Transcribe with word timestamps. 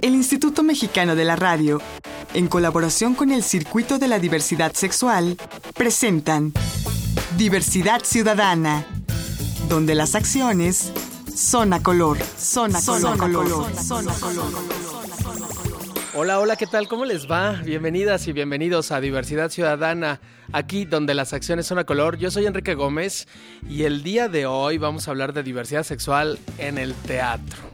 El 0.00 0.14
Instituto 0.14 0.62
Mexicano 0.62 1.14
de 1.14 1.24
la 1.24 1.36
Radio, 1.36 1.80
en 2.34 2.48
colaboración 2.48 3.14
con 3.14 3.30
el 3.30 3.42
Circuito 3.42 3.98
de 3.98 4.08
la 4.08 4.18
Diversidad 4.18 4.72
Sexual, 4.72 5.36
presentan 5.74 6.52
Diversidad 7.36 8.02
Ciudadana, 8.04 8.86
donde 9.68 9.94
las 9.94 10.14
acciones 10.14 10.92
son 11.34 11.72
a 11.72 11.82
color, 11.82 12.18
son 12.36 12.74
a 12.74 12.82
color, 12.82 13.18
color, 13.18 13.76
son 13.76 14.08
a 14.08 14.14
color. 14.14 14.80
Hola, 16.14 16.40
hola, 16.40 16.56
¿qué 16.56 16.66
tal? 16.66 16.88
¿Cómo 16.88 17.04
les 17.04 17.30
va? 17.30 17.52
Bienvenidas 17.64 18.26
y 18.26 18.32
bienvenidos 18.32 18.90
a 18.90 19.00
Diversidad 19.00 19.48
Ciudadana, 19.48 20.20
aquí 20.52 20.84
donde 20.84 21.14
las 21.14 21.32
acciones 21.32 21.66
son 21.66 21.78
a 21.78 21.84
color. 21.84 22.18
Yo 22.18 22.30
soy 22.30 22.46
Enrique 22.46 22.74
Gómez 22.74 23.28
y 23.68 23.84
el 23.84 24.02
día 24.02 24.28
de 24.28 24.46
hoy 24.46 24.76
vamos 24.76 25.06
a 25.06 25.12
hablar 25.12 25.32
de 25.32 25.42
diversidad 25.42 25.84
sexual 25.84 26.38
en 26.58 26.78
el 26.78 26.94
teatro. 26.94 27.69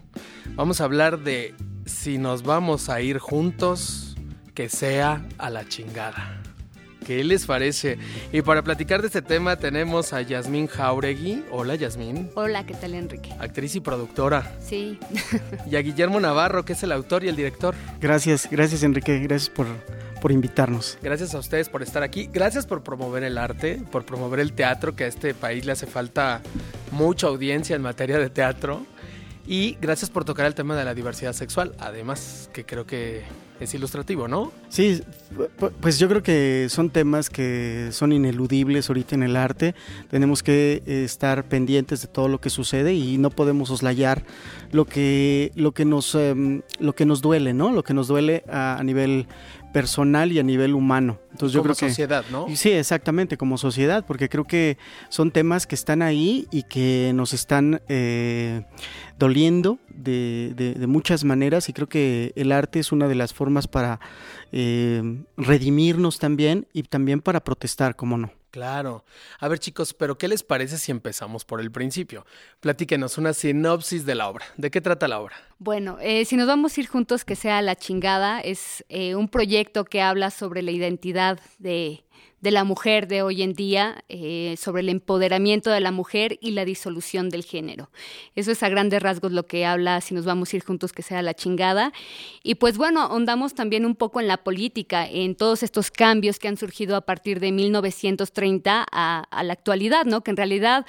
Vamos 0.56 0.80
a 0.80 0.84
hablar 0.84 1.18
de 1.18 1.54
si 1.84 2.16
nos 2.16 2.42
vamos 2.42 2.88
a 2.88 3.02
ir 3.02 3.18
juntos, 3.18 4.16
que 4.54 4.70
sea 4.70 5.22
a 5.36 5.50
la 5.50 5.68
chingada. 5.68 6.40
¿Qué 7.06 7.22
les 7.24 7.44
parece? 7.44 7.98
Y 8.32 8.40
para 8.40 8.64
platicar 8.64 9.02
de 9.02 9.08
este 9.08 9.20
tema 9.20 9.56
tenemos 9.56 10.14
a 10.14 10.22
Yasmín 10.22 10.66
Jauregui. 10.66 11.44
Hola 11.50 11.74
Yasmín. 11.74 12.30
Hola, 12.36 12.64
¿qué 12.64 12.72
tal 12.72 12.94
Enrique? 12.94 13.34
Actriz 13.38 13.76
y 13.76 13.80
productora. 13.80 14.50
Sí. 14.58 14.98
y 15.70 15.76
a 15.76 15.82
Guillermo 15.82 16.20
Navarro, 16.20 16.64
que 16.64 16.72
es 16.72 16.82
el 16.82 16.92
autor 16.92 17.22
y 17.22 17.28
el 17.28 17.36
director. 17.36 17.74
Gracias, 18.00 18.48
gracias 18.50 18.82
Enrique, 18.82 19.18
gracias 19.18 19.50
por, 19.50 19.66
por 20.22 20.32
invitarnos. 20.32 20.96
Gracias 21.02 21.34
a 21.34 21.38
ustedes 21.38 21.68
por 21.68 21.82
estar 21.82 22.02
aquí. 22.02 22.30
Gracias 22.32 22.64
por 22.64 22.82
promover 22.82 23.24
el 23.24 23.36
arte, 23.36 23.82
por 23.92 24.06
promover 24.06 24.40
el 24.40 24.54
teatro, 24.54 24.96
que 24.96 25.04
a 25.04 25.06
este 25.06 25.34
país 25.34 25.66
le 25.66 25.72
hace 25.72 25.86
falta 25.86 26.40
mucha 26.92 27.26
audiencia 27.26 27.76
en 27.76 27.82
materia 27.82 28.18
de 28.18 28.30
teatro. 28.30 28.86
Y 29.46 29.76
gracias 29.80 30.10
por 30.10 30.24
tocar 30.24 30.46
el 30.46 30.54
tema 30.54 30.74
de 30.76 30.84
la 30.84 30.94
diversidad 30.94 31.32
sexual, 31.32 31.72
además 31.78 32.50
que 32.52 32.64
creo 32.64 32.84
que 32.84 33.24
es 33.60 33.74
ilustrativo, 33.74 34.28
¿no? 34.28 34.52
Sí, 34.68 35.02
pues 35.80 35.98
yo 35.98 36.08
creo 36.08 36.22
que 36.22 36.66
son 36.68 36.90
temas 36.90 37.30
que 37.30 37.88
son 37.92 38.12
ineludibles 38.12 38.88
ahorita 38.88 39.14
en 39.14 39.22
el 39.22 39.36
arte. 39.36 39.74
Tenemos 40.10 40.42
que 40.42 40.82
estar 40.86 41.44
pendientes 41.44 42.02
de 42.02 42.08
todo 42.08 42.28
lo 42.28 42.40
que 42.40 42.50
sucede 42.50 42.94
y 42.94 43.18
no 43.18 43.30
podemos 43.30 43.70
oslayar 43.70 44.24
lo 44.72 44.84
que, 44.84 45.52
lo 45.54 45.72
que, 45.72 45.84
nos, 45.84 46.14
em, 46.14 46.62
lo 46.78 46.94
que 46.94 47.06
nos 47.06 47.22
duele, 47.22 47.54
¿no? 47.54 47.72
Lo 47.72 47.82
que 47.82 47.94
nos 47.94 48.08
duele 48.08 48.44
a, 48.48 48.80
nivel 48.84 49.26
personal 49.72 50.32
y 50.32 50.38
a 50.38 50.42
nivel 50.42 50.74
humano. 50.74 51.18
Entonces 51.32 51.54
yo 51.54 51.62
como 51.62 51.74
creo 51.74 51.88
sociedad, 51.88 52.24
¿no? 52.30 52.46
Sí, 52.54 52.70
exactamente, 52.70 53.36
como 53.36 53.58
sociedad, 53.58 54.04
porque 54.06 54.28
creo 54.28 54.44
que 54.44 54.78
son 55.08 55.30
temas 55.30 55.66
que 55.66 55.74
están 55.74 56.02
ahí 56.02 56.46
y 56.50 56.62
que 56.62 57.12
nos 57.14 57.34
están 57.34 57.82
eh, 57.88 58.64
doliendo 59.18 59.78
de, 59.88 60.52
de, 60.54 60.86
muchas 60.86 61.24
maneras 61.24 61.68
y 61.68 61.72
creo 61.72 61.88
que 61.88 62.32
el 62.36 62.52
arte 62.52 62.78
es 62.78 62.92
una 62.92 63.08
de 63.08 63.14
las 63.14 63.32
formas 63.34 63.66
para 63.66 64.00
eh, 64.52 65.02
redimirnos 65.36 66.18
también 66.18 66.66
y 66.72 66.84
también 66.84 67.20
para 67.20 67.40
protestar, 67.40 67.96
como 67.96 68.18
no. 68.18 68.30
Claro. 68.56 69.04
A 69.38 69.48
ver 69.48 69.58
chicos, 69.58 69.92
pero 69.92 70.16
¿qué 70.16 70.28
les 70.28 70.42
parece 70.42 70.78
si 70.78 70.90
empezamos 70.90 71.44
por 71.44 71.60
el 71.60 71.70
principio? 71.70 72.24
Platíquenos 72.60 73.18
una 73.18 73.34
sinopsis 73.34 74.06
de 74.06 74.14
la 74.14 74.30
obra. 74.30 74.46
¿De 74.56 74.70
qué 74.70 74.80
trata 74.80 75.08
la 75.08 75.20
obra? 75.20 75.36
Bueno, 75.58 75.98
eh, 76.00 76.24
si 76.24 76.36
nos 76.36 76.46
vamos 76.46 76.74
a 76.74 76.80
ir 76.80 76.86
juntos, 76.86 77.26
que 77.26 77.36
sea 77.36 77.60
la 77.60 77.76
chingada, 77.76 78.40
es 78.40 78.82
eh, 78.88 79.14
un 79.14 79.28
proyecto 79.28 79.84
que 79.84 80.00
habla 80.00 80.30
sobre 80.30 80.62
la 80.62 80.70
identidad 80.70 81.38
de 81.58 82.02
de 82.46 82.52
la 82.52 82.62
mujer 82.62 83.08
de 83.08 83.22
hoy 83.22 83.42
en 83.42 83.54
día, 83.54 84.04
eh, 84.08 84.54
sobre 84.56 84.82
el 84.82 84.88
empoderamiento 84.88 85.68
de 85.70 85.80
la 85.80 85.90
mujer 85.90 86.38
y 86.40 86.52
la 86.52 86.64
disolución 86.64 87.28
del 87.28 87.42
género. 87.42 87.90
Eso 88.36 88.52
es 88.52 88.62
a 88.62 88.68
grandes 88.68 89.02
rasgos 89.02 89.32
lo 89.32 89.48
que 89.48 89.66
habla, 89.66 90.00
si 90.00 90.14
nos 90.14 90.24
vamos 90.24 90.52
a 90.52 90.56
ir 90.56 90.64
juntos, 90.64 90.92
que 90.92 91.02
sea 91.02 91.22
la 91.22 91.34
chingada. 91.34 91.92
Y 92.44 92.54
pues 92.54 92.76
bueno, 92.76 93.00
ahondamos 93.00 93.54
también 93.54 93.84
un 93.84 93.96
poco 93.96 94.20
en 94.20 94.28
la 94.28 94.36
política, 94.36 95.08
en 95.08 95.34
todos 95.34 95.64
estos 95.64 95.90
cambios 95.90 96.38
que 96.38 96.46
han 96.46 96.56
surgido 96.56 96.94
a 96.94 97.00
partir 97.00 97.40
de 97.40 97.50
1930 97.50 98.86
a, 98.92 99.24
a 99.28 99.42
la 99.42 99.52
actualidad, 99.52 100.04
¿no? 100.04 100.20
Que 100.22 100.30
en 100.30 100.36
realidad 100.36 100.86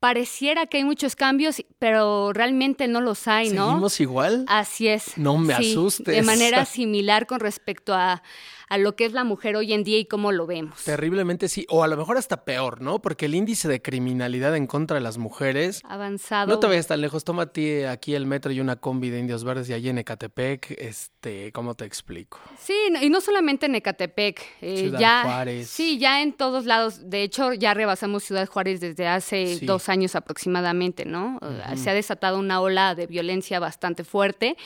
pareciera 0.00 0.66
que 0.66 0.78
hay 0.78 0.84
muchos 0.84 1.16
cambios, 1.16 1.62
pero 1.78 2.34
realmente 2.34 2.88
no 2.88 3.00
los 3.00 3.26
hay, 3.26 3.48
¿no? 3.50 3.68
¿Seguimos 3.68 4.00
igual? 4.00 4.44
Así 4.48 4.88
es. 4.88 5.16
No 5.16 5.38
me 5.38 5.54
asustes. 5.54 6.14
De 6.14 6.20
manera 6.20 6.64
similar 6.66 7.26
con 7.26 7.40
respecto 7.40 7.94
a 7.94 8.22
a 8.70 8.78
lo 8.78 8.94
que 8.94 9.04
es 9.04 9.12
la 9.12 9.24
mujer 9.24 9.56
hoy 9.56 9.72
en 9.72 9.82
día 9.82 9.98
y 9.98 10.06
cómo 10.06 10.30
lo 10.30 10.46
vemos. 10.46 10.84
Terriblemente 10.84 11.48
sí, 11.48 11.66
o 11.68 11.82
a 11.82 11.88
lo 11.88 11.96
mejor 11.96 12.16
hasta 12.16 12.44
peor, 12.44 12.80
¿no? 12.80 13.02
Porque 13.02 13.26
el 13.26 13.34
índice 13.34 13.68
de 13.68 13.82
criminalidad 13.82 14.56
en 14.56 14.68
contra 14.68 14.94
de 14.94 15.00
las 15.00 15.18
mujeres... 15.18 15.82
Avanzado. 15.84 16.46
No 16.46 16.60
te 16.60 16.68
vayas 16.68 16.86
tan 16.86 17.00
lejos, 17.00 17.24
tómate 17.24 17.88
aquí 17.88 18.14
el 18.14 18.26
metro 18.26 18.52
y 18.52 18.60
una 18.60 18.76
combi 18.76 19.10
de 19.10 19.18
Indios 19.18 19.42
Verdes 19.42 19.68
y 19.68 19.72
allí 19.72 19.88
en 19.88 19.98
Ecatepec, 19.98 20.70
este, 20.78 21.50
¿cómo 21.50 21.74
te 21.74 21.84
explico? 21.84 22.38
Sí, 22.60 22.74
y 23.02 23.10
no 23.10 23.20
solamente 23.20 23.66
en 23.66 23.74
Ecatepec, 23.74 24.40
eh, 24.60 24.92
ya... 24.98 25.22
Juárez. 25.24 25.68
Sí, 25.68 25.98
ya 25.98 26.22
en 26.22 26.32
todos 26.32 26.64
lados, 26.64 27.10
de 27.10 27.24
hecho 27.24 27.52
ya 27.52 27.74
rebasamos 27.74 28.22
Ciudad 28.22 28.46
Juárez 28.48 28.80
desde 28.80 29.08
hace 29.08 29.58
dos 29.62 29.88
años 29.88 30.14
aproximadamente, 30.14 31.04
¿no? 31.04 31.40
Se 31.74 31.90
ha 31.90 31.94
desatado 31.94 32.38
una 32.38 32.60
ola 32.60 32.94
de 32.94 33.08
violencia 33.08 33.58
bastante 33.58 34.04
fuerte 34.04 34.56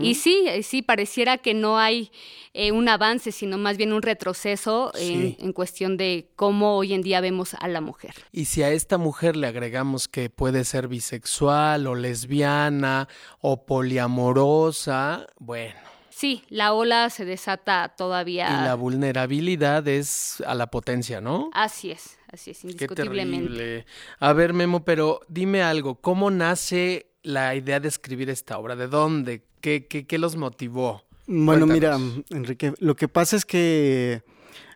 y 0.00 0.16
sí, 0.16 0.44
eh, 0.48 0.64
sí, 0.64 0.82
pareciera 0.82 1.38
que 1.38 1.54
no 1.54 1.78
hay 1.78 2.10
eh, 2.52 2.72
un 2.72 2.88
avance, 2.88 3.32
sino 3.44 3.58
más 3.58 3.76
bien 3.76 3.92
un 3.92 4.00
retroceso 4.00 4.90
en, 4.94 5.52
cuestión 5.52 5.98
de 5.98 6.30
cómo 6.34 6.78
hoy 6.78 6.94
en 6.94 7.02
día 7.02 7.20
vemos 7.20 7.52
a 7.52 7.68
la 7.68 7.82
mujer. 7.82 8.14
Y 8.32 8.46
si 8.46 8.62
a 8.62 8.70
esta 8.70 8.96
mujer 8.96 9.36
le 9.36 9.46
agregamos 9.46 10.08
que 10.08 10.30
puede 10.30 10.64
ser 10.64 10.88
bisexual 10.88 11.86
o 11.86 11.94
lesbiana 11.94 13.06
o 13.42 13.66
poliamorosa, 13.66 15.26
bueno. 15.38 15.74
Sí, 16.08 16.42
la 16.48 16.72
ola 16.72 17.10
se 17.10 17.26
desata 17.26 17.92
todavía. 17.98 18.48
Y 18.48 18.64
la 18.64 18.76
vulnerabilidad 18.76 19.86
es 19.88 20.42
a 20.46 20.54
la 20.54 20.68
potencia, 20.68 21.20
¿no? 21.20 21.50
Así 21.52 21.90
es, 21.90 22.16
así 22.32 22.52
es, 22.52 22.64
indiscutiblemente. 22.64 23.46
Qué 23.46 23.58
terrible. 23.58 23.86
A 24.20 24.32
ver, 24.32 24.54
Memo, 24.54 24.86
pero 24.86 25.20
dime 25.28 25.62
algo, 25.62 25.96
¿cómo 25.96 26.30
nace 26.30 27.10
la 27.22 27.54
idea 27.54 27.78
de 27.78 27.88
escribir 27.88 28.30
esta 28.30 28.56
obra? 28.56 28.74
¿De 28.74 28.88
dónde? 28.88 29.44
¿Qué, 29.60 29.86
qué, 29.86 30.06
qué 30.06 30.16
los 30.16 30.34
motivó? 30.36 31.04
Bueno, 31.26 31.66
mira, 31.66 31.98
Enrique, 32.30 32.74
lo 32.78 32.96
que 32.96 33.08
pasa 33.08 33.36
es 33.36 33.44
que 33.44 34.22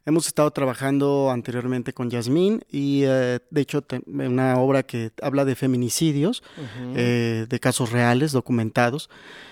hemos 0.06 0.26
estado 0.26 0.50
trabajando 0.50 1.30
anteriormente 1.30 1.92
con 1.92 2.08
Yasmín 2.08 2.64
y 2.70 3.02
eh, 3.04 3.40
de 3.50 3.60
hecho 3.60 3.84
una 4.06 4.58
obra 4.58 4.82
que 4.82 5.12
habla 5.20 5.44
de 5.44 5.54
feminicidios, 5.54 6.42
eh, 6.94 7.46
de 7.48 7.60
casos 7.60 7.92
reales, 7.92 8.32
documentados. 8.32 9.10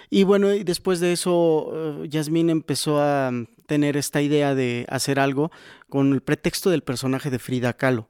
Y 0.08 0.24
bueno, 0.24 0.54
y 0.54 0.64
después 0.64 1.00
de 1.00 1.12
eso, 1.12 1.72
eh, 2.02 2.08
Yasmín 2.08 2.48
empezó 2.48 3.00
a 3.02 3.30
tener 3.66 3.98
esta 3.98 4.22
idea 4.22 4.54
de 4.54 4.86
hacer 4.88 5.20
algo 5.20 5.50
con 5.90 6.14
el 6.14 6.22
pretexto 6.22 6.70
del 6.70 6.82
personaje 6.82 7.28
de 7.28 7.38
Frida 7.38 7.74
Kahlo. 7.74 8.08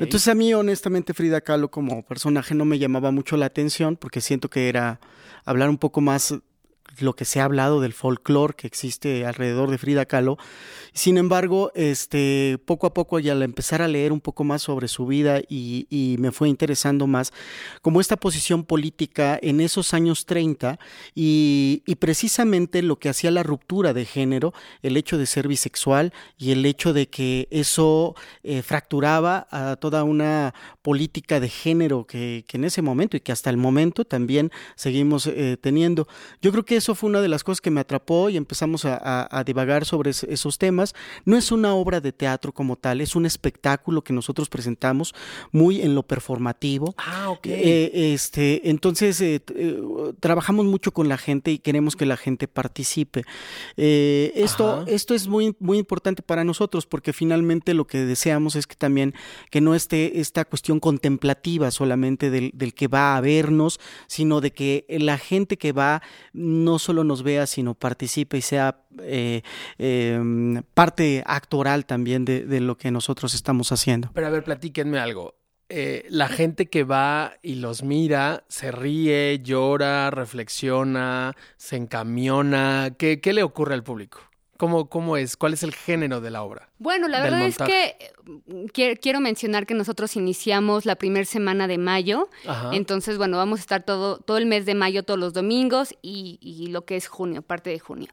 Entonces 0.00 0.28
a 0.28 0.34
mí 0.34 0.52
honestamente 0.54 1.12
Frida 1.14 1.40
Kahlo 1.40 1.70
como 1.70 2.02
personaje 2.02 2.54
no 2.54 2.64
me 2.64 2.78
llamaba 2.78 3.10
mucho 3.10 3.36
la 3.36 3.46
atención 3.46 3.96
porque 3.96 4.20
siento 4.20 4.48
que 4.48 4.68
era 4.68 4.98
hablar 5.44 5.68
un 5.68 5.76
poco 5.76 6.00
más 6.00 6.34
lo 7.00 7.14
que 7.14 7.24
se 7.24 7.40
ha 7.40 7.44
hablado 7.44 7.80
del 7.80 7.92
folclore 7.92 8.54
que 8.54 8.66
existe 8.66 9.26
alrededor 9.26 9.70
de 9.70 9.78
Frida 9.78 10.06
Kahlo. 10.06 10.38
Sin 10.92 11.18
embargo, 11.18 11.70
este, 11.74 12.58
poco 12.64 12.86
a 12.86 12.94
poco 12.94 13.20
y 13.20 13.28
al 13.28 13.42
empezar 13.42 13.82
a 13.82 13.88
leer 13.88 14.12
un 14.12 14.20
poco 14.20 14.44
más 14.44 14.62
sobre 14.62 14.88
su 14.88 15.06
vida 15.06 15.40
y, 15.48 15.86
me 16.18 16.32
fue 16.32 16.48
interesando 16.48 17.06
más 17.06 17.32
como 17.82 18.00
esta 18.00 18.16
posición 18.16 18.64
política 18.64 19.38
en 19.40 19.60
esos 19.60 19.94
años 19.94 20.26
30 20.26 20.78
y, 21.14 21.82
precisamente 21.98 22.82
lo 22.82 22.98
que 22.98 23.08
hacía 23.08 23.30
la 23.30 23.42
ruptura 23.42 23.92
de 23.92 24.04
género, 24.04 24.52
el 24.82 24.96
hecho 24.96 25.18
de 25.18 25.26
ser 25.26 25.48
bisexual 25.48 26.12
y 26.36 26.52
el 26.52 26.64
hecho 26.64 26.92
de 26.92 27.08
que 27.08 27.48
eso 27.50 28.14
eh, 28.42 28.62
fracturaba 28.62 29.46
a 29.50 29.76
toda 29.76 30.04
una 30.04 30.54
política 30.82 31.40
de 31.40 31.48
género 31.48 32.06
que, 32.06 32.44
en 32.52 32.64
ese 32.64 32.82
momento 32.82 33.16
y 33.16 33.20
que 33.20 33.32
hasta 33.32 33.50
el 33.50 33.56
momento 33.56 34.04
también 34.04 34.50
seguimos 34.74 35.26
eh, 35.26 35.56
teniendo. 35.60 36.08
Yo 36.40 36.50
creo 36.50 36.64
que 36.64 36.76
eso 36.76 36.87
fue 36.94 37.10
una 37.10 37.20
de 37.20 37.28
las 37.28 37.44
cosas 37.44 37.60
que 37.60 37.70
me 37.70 37.80
atrapó 37.80 38.30
y 38.30 38.36
empezamos 38.36 38.84
a, 38.84 39.44
divagar 39.44 39.84
sobre 39.84 40.10
esos 40.10 40.58
temas. 40.58 40.94
No 41.24 41.36
es 41.36 41.52
una 41.52 41.74
obra 41.74 42.00
de 42.00 42.12
teatro 42.12 42.52
como 42.52 42.76
tal, 42.76 43.00
es 43.00 43.16
un 43.16 43.26
espectáculo 43.26 44.02
que 44.02 44.12
nosotros 44.12 44.48
presentamos 44.48 45.14
muy 45.52 45.80
en 45.80 45.94
lo 45.94 46.02
performativo. 46.02 46.94
Ah, 46.98 47.30
ok. 47.30 47.46
Eh, 47.46 48.12
este, 48.14 48.68
entonces, 48.70 49.20
eh, 49.20 49.42
eh, 49.54 49.80
trabajamos 50.20 50.66
mucho 50.66 50.92
con 50.92 51.08
la 51.08 51.18
gente 51.18 51.50
y 51.50 51.58
queremos 51.58 51.96
que 51.96 52.06
la 52.06 52.16
gente 52.16 52.48
participe. 52.48 53.24
esto, 53.76 54.84
esto 54.86 55.14
es 55.14 55.28
muy, 55.28 55.56
muy 55.58 55.78
importante 55.78 56.22
para 56.22 56.44
nosotros 56.44 56.86
porque 56.86 57.12
finalmente 57.12 57.74
lo 57.74 57.86
que 57.86 57.98
deseamos 58.04 58.56
es 58.56 58.66
que 58.66 58.76
también 58.76 59.14
que 59.50 59.60
no 59.60 59.74
esté 59.74 60.20
esta 60.20 60.44
cuestión 60.44 60.80
contemplativa 60.80 61.70
solamente 61.70 62.30
del, 62.30 62.50
del 62.54 62.74
que 62.74 62.88
va 62.88 63.16
a 63.16 63.20
vernos, 63.20 63.80
sino 64.06 64.40
de 64.40 64.52
que 64.52 64.84
la 64.88 65.18
gente 65.18 65.56
que 65.56 65.72
va 65.72 66.02
no 66.32 66.77
solo 66.78 67.04
nos 67.04 67.22
vea, 67.22 67.46
sino 67.46 67.74
participe 67.74 68.38
y 68.38 68.42
sea 68.42 68.82
eh, 69.02 69.42
em, 69.78 70.62
parte 70.74 71.22
actoral 71.26 71.86
también 71.86 72.24
de, 72.24 72.60
lo 72.60 72.76
que 72.76 72.90
nosotros 72.90 73.34
estamos 73.34 73.72
haciendo. 73.72 74.10
Pero 74.14 74.26
a 74.26 74.30
ver, 74.30 74.44
platíquenme 74.44 74.98
algo. 74.98 75.34
eh, 75.70 76.06
la 76.08 76.28
gente 76.28 76.70
que 76.70 76.84
va 76.84 77.34
y 77.42 77.56
los 77.56 77.82
mira 77.82 78.44
se 78.48 78.72
ríe, 78.72 79.40
llora, 79.42 80.10
reflexiona, 80.10 81.36
se 81.56 81.76
encamiona. 81.76 82.94
¿Qué, 82.98 83.20
qué 83.20 83.32
le 83.32 83.42
ocurre 83.42 83.74
al 83.74 83.82
público? 83.84 84.20
¿Cómo, 84.56 84.88
¿Cómo 84.88 85.16
es? 85.16 85.36
¿Cuál 85.36 85.52
es 85.52 85.62
el 85.62 85.74
género 85.74 86.20
de 86.20 86.30
la 86.30 86.42
obra? 86.42 86.67
Bueno, 86.80 87.08
la 87.08 87.20
verdad 87.20 87.44
es 87.46 87.58
que 87.58 87.96
mm, 88.24 88.66
quiero 89.00 89.20
mencionar 89.20 89.66
que 89.66 89.74
nosotros 89.74 90.14
iniciamos 90.14 90.86
la 90.86 90.94
primera 90.96 91.24
semana 91.24 91.66
de 91.66 91.76
mayo. 91.76 92.28
Entonces, 92.72 93.18
bueno, 93.18 93.36
vamos 93.36 93.58
a 93.58 93.62
estar 93.62 93.82
todo, 93.82 94.18
todo 94.18 94.38
el 94.38 94.46
mes 94.46 94.64
de 94.64 94.74
mayo, 94.74 95.02
todos 95.02 95.18
los 95.18 95.32
domingos 95.32 95.94
y, 96.02 96.68
lo 96.70 96.84
que 96.84 96.96
es 96.96 97.08
junio, 97.08 97.42
parte 97.42 97.70
de 97.70 97.78
junio. 97.78 98.08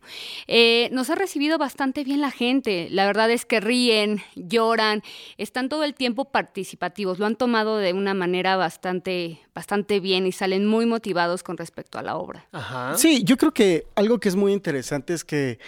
Eh, 0.48 0.90
nos 0.92 1.10
ha 1.10 1.16
recibido 1.16 1.58
bastante 1.58 2.04
bien 2.04 2.22
la 2.22 2.32
gente. 2.32 2.88
La 2.90 3.06
verdad 3.06 3.30
es 3.30 3.46
que 3.46 3.60
ríen, 3.60 4.22
lloran, 4.36 5.04
están 5.38 5.70
todo 5.70 5.84
el 5.84 5.94
tiempo 5.94 6.26
participativos. 6.26 7.20
Lo 7.20 7.26
han 7.26 7.36
tomado 7.36 7.78
de 7.78 7.94
una 7.94 8.14
manera 8.14 8.56
bastante, 8.56 9.42
bastante 9.54 10.00
bien 10.00 10.26
y 10.26 10.32
salen 10.32 10.66
muy 10.66 10.86
motivados 10.86 11.44
con 11.44 11.58
respecto 11.58 12.00
a 12.00 12.02
la 12.02 12.18
obra. 12.18 12.48
Sí, 12.96 13.24
yo 13.24 13.38
creo 13.38 13.54
que 13.54 13.86
algo 13.96 14.20
que 14.20 14.30
es 14.30 14.36
muy 14.36 14.54
interesante 14.54 15.14
es 15.14 15.24
que 15.24 15.60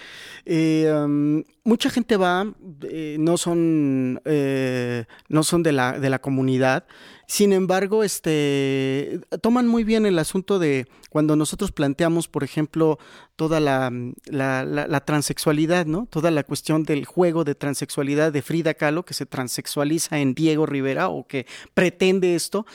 eh, 0.45 0.91
um, 0.91 1.43
mucha 1.67 1.89
gente 1.89 2.15
va, 2.15 2.53
eh, 2.83 3.17
no 3.19 3.35
son, 3.35 4.21
eh, 4.23 5.03
no 5.27 5.43
son 5.43 5.63
de 5.63 5.73
la, 5.73 5.99
de 5.99 6.09
la 6.09 6.19
comunidad, 6.19 6.85
sin 7.27 7.51
embargo, 7.51 8.05
este, 8.05 9.19
toman 9.41 9.67
muy 9.67 9.83
bien 9.83 10.05
el 10.05 10.17
asunto 10.17 10.59
de 10.59 10.87
cuando 11.09 11.35
nosotros 11.35 11.73
planteamos, 11.73 12.29
por 12.29 12.45
ejemplo, 12.45 12.99
toda 13.35 13.59
la, 13.59 13.91
la, 14.25 14.99
transexualidad, 15.01 15.85
¿no? 15.85 16.07
Toda 16.09 16.31
la 16.31 16.43
cuestión 16.43 16.83
del 16.83 17.05
juego 17.05 17.43
de 17.43 17.53
transexualidad 17.53 18.31
de 18.31 18.41
Frida 18.41 18.73
Kahlo, 18.73 19.03
que 19.03 19.13
se 19.13 19.25
transexualiza 19.25 20.19
en 20.19 20.33
Diego 20.33 20.65
Rivera 20.65 21.09
o 21.09 21.27
que 21.27 21.45
pretende 21.73 22.35
esto, 22.35 22.65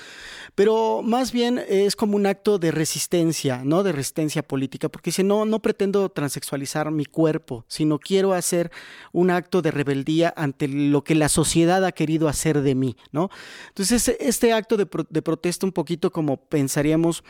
pero 0.55 1.03
más 1.03 1.33
bien 1.33 1.61
es 1.69 1.97
como 1.97 2.17
un 2.17 2.27
acto 2.27 2.59
de 2.59 2.71
resistencia, 2.71 3.63
¿no? 3.65 3.83
De 3.83 3.93
resistencia 3.93 4.43
política, 4.43 4.89
porque 4.89 5.11
dice, 5.11 5.25
no, 5.25 5.45
no 5.45 5.61
pretendo 5.61 6.09
transexualizar 6.09 6.91
mi 6.91 7.07
cuerpo, 7.07 7.65
sino 7.69 7.99
quiero 7.99 8.33
hacer 8.33 8.71
un 9.13 9.31
acto 9.31 9.63
de 9.63 9.71
rebeldía 9.73 10.33
ante 10.37 10.69
lo 10.69 11.05
que 11.05 11.15
la 11.15 11.29
sociedad 11.29 11.85
ha 11.85 11.93
querido 11.93 12.29
hacer 12.29 12.63
de 12.63 12.75
mí, 12.75 12.97
¿no? 13.11 13.31
Entonces, 13.69 14.17
este 14.21 14.42
acto 14.51 14.77
de, 14.77 14.87
protesta 14.87 15.67
un 15.67 15.73
poquito 15.73 16.11
como 16.11 16.39
pensaríamos, 16.39 17.23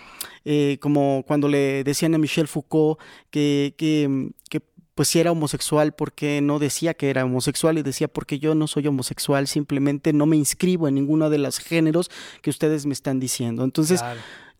eh, 0.44 0.78
como 0.80 1.24
cuando 1.26 1.48
le 1.48 1.84
decían 1.84 2.14
a 2.14 2.18
Michel 2.18 2.48
Foucault 2.48 2.98
que, 3.30 3.74
que, 3.76 4.30
que 4.48 4.62
pues 4.94 5.08
si 5.08 5.20
era 5.20 5.32
homosexual, 5.32 5.92
porque 5.92 6.40
no 6.40 6.58
decía 6.58 6.94
que 6.94 7.10
era 7.10 7.24
homosexual 7.24 7.78
y 7.78 7.82
decía 7.82 8.08
porque 8.08 8.38
yo 8.38 8.54
no 8.54 8.66
soy 8.66 8.86
homosexual, 8.86 9.46
simplemente 9.46 10.12
no 10.12 10.26
me 10.26 10.36
inscribo 10.36 10.86
en 10.86 10.94
ninguno 10.94 11.30
de 11.30 11.38
los 11.38 11.58
géneros 11.58 12.10
que 12.42 12.50
ustedes 12.50 12.86
me 12.86 12.92
están 12.92 13.18
diciendo. 13.18 13.64
Entonces, 13.64 14.02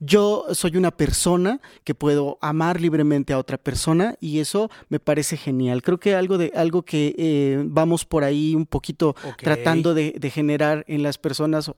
yo 0.05 0.47
soy 0.53 0.77
una 0.77 0.91
persona 0.91 1.61
que 1.85 1.95
puedo 1.95 2.37
amar 2.41 2.81
libremente 2.81 3.33
a 3.33 3.39
otra 3.39 3.57
persona 3.57 4.17
y 4.21 4.41
eso 4.41 4.69
me 4.89 4.99
parece 4.99 5.37
genial. 5.37 5.83
Creo 5.83 5.99
que 5.99 6.17
algo 6.17 6.39
de 6.39 6.53
algo 6.57 6.83
que 6.83 7.15
eh, 7.17 7.63
vamos 7.65 8.05
por 8.05 8.25
ahí 8.25 8.57
un 8.57 8.67
poquito 8.67 9.15
tratando 9.39 9.95
de, 9.95 10.13
generar 10.33 10.85
en 10.89 11.03
las 11.03 11.19
personas 11.19 11.71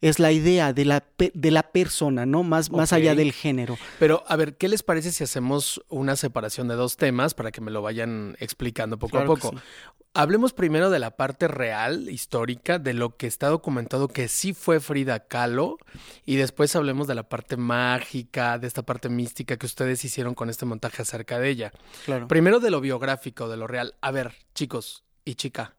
es 0.00 0.18
la 0.18 0.32
idea 0.32 0.72
de 0.72 0.84
la 0.84 1.02
de 1.16 1.50
la 1.50 1.62
persona, 1.62 2.26
¿no? 2.26 2.42
Más 2.42 2.70
más 2.70 2.92
allá 2.92 3.14
del 3.14 3.32
género. 3.32 3.78
Pero 3.98 4.22
a 4.26 4.36
ver, 4.36 4.56
¿qué 4.56 4.68
les 4.68 4.82
parece 4.82 5.10
si 5.10 5.24
hacemos 5.24 5.82
una 5.88 6.16
separación 6.16 6.68
de 6.68 6.74
dos 6.74 6.98
temas 6.98 7.32
para 7.32 7.52
que 7.52 7.62
me 7.62 7.70
lo 7.70 7.80
vayan 7.80 8.36
explicando 8.38 8.98
poco 8.98 9.18
a 9.18 9.24
poco? 9.24 9.54
Hablemos 10.14 10.52
primero 10.52 10.90
de 10.90 10.98
la 10.98 11.16
parte 11.16 11.48
real, 11.48 12.10
histórica, 12.10 12.78
de 12.78 12.92
lo 12.92 13.16
que 13.16 13.26
está 13.26 13.48
documentado 13.48 14.08
que 14.08 14.28
sí 14.28 14.52
fue 14.52 14.78
Frida 14.78 15.20
Kahlo, 15.20 15.78
y 16.26 16.36
después 16.36 16.76
hablemos 16.76 17.06
de 17.06 17.14
la 17.14 17.30
parte 17.30 17.56
mágica, 17.62 18.58
de 18.58 18.66
esta 18.66 18.82
parte 18.82 19.08
mística 19.08 19.56
que 19.56 19.66
ustedes 19.66 20.04
hicieron 20.04 20.34
con 20.34 20.50
este 20.50 20.66
montaje 20.66 21.02
acerca 21.02 21.38
de 21.38 21.48
ella. 21.48 21.72
Claro. 22.04 22.28
Primero 22.28 22.60
de 22.60 22.70
lo 22.70 22.80
biográfico, 22.80 23.48
de 23.48 23.56
lo 23.56 23.66
real. 23.66 23.94
A 24.00 24.10
ver, 24.10 24.34
chicos 24.54 25.04
y 25.24 25.36
chica, 25.36 25.76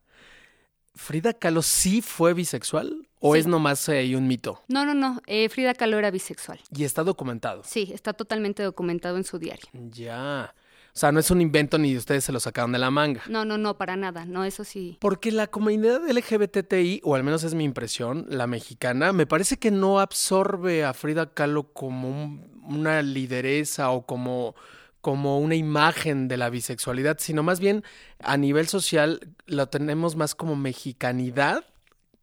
¿Frida 0.95 1.33
Kahlo 1.33 1.61
sí 1.61 2.01
fue 2.01 2.33
bisexual? 2.33 3.07
¿O 3.19 3.35
es 3.35 3.47
nomás 3.47 3.87
eh, 3.89 4.15
un 4.15 4.27
mito? 4.27 4.61
No, 4.67 4.85
no, 4.85 4.93
no. 4.93 5.21
Eh, 5.25 5.49
Frida 5.49 5.73
Kahlo 5.73 5.97
era 5.97 6.11
bisexual. 6.11 6.59
¿Y 6.75 6.83
está 6.83 7.03
documentado? 7.03 7.63
Sí, 7.63 7.91
está 7.93 8.13
totalmente 8.13 8.61
documentado 8.63 9.17
en 9.17 9.23
su 9.23 9.39
diario. 9.39 9.65
Ya. 9.73 10.53
O 10.95 10.99
sea, 10.99 11.11
no 11.11 11.19
es 11.19 11.31
un 11.31 11.41
invento 11.41 11.79
ni 11.79 11.97
ustedes 11.97 12.23
se 12.23 12.31
lo 12.31 12.39
sacaron 12.39 12.71
de 12.71 12.77
la 12.77 12.91
manga. 12.91 13.23
No, 13.27 13.45
no, 13.45 13.57
no, 13.57 13.77
para 13.77 13.95
nada. 13.95 14.25
No, 14.25 14.43
eso 14.43 14.63
sí. 14.63 14.97
Porque 15.01 15.31
la 15.31 15.47
comunidad 15.47 16.01
LGBTI, 16.07 17.01
o 17.03 17.15
al 17.15 17.23
menos 17.23 17.43
es 17.43 17.55
mi 17.55 17.63
impresión, 17.63 18.27
la 18.29 18.45
mexicana, 18.45 19.11
me 19.11 19.25
parece 19.25 19.57
que 19.57 19.71
no 19.71 19.99
absorbe 19.99 20.85
a 20.85 20.93
Frida 20.93 21.33
Kahlo 21.33 21.73
como 21.73 22.39
una 22.61 23.01
lideresa 23.01 23.89
o 23.89 24.05
como, 24.05 24.53
como 25.01 25.39
una 25.39 25.55
imagen 25.55 26.27
de 26.27 26.37
la 26.37 26.51
bisexualidad, 26.51 27.17
sino 27.19 27.41
más 27.41 27.59
bien 27.59 27.83
a 28.19 28.37
nivel 28.37 28.67
social 28.67 29.33
lo 29.47 29.67
tenemos 29.69 30.15
más 30.15 30.35
como 30.35 30.55
mexicanidad, 30.55 31.65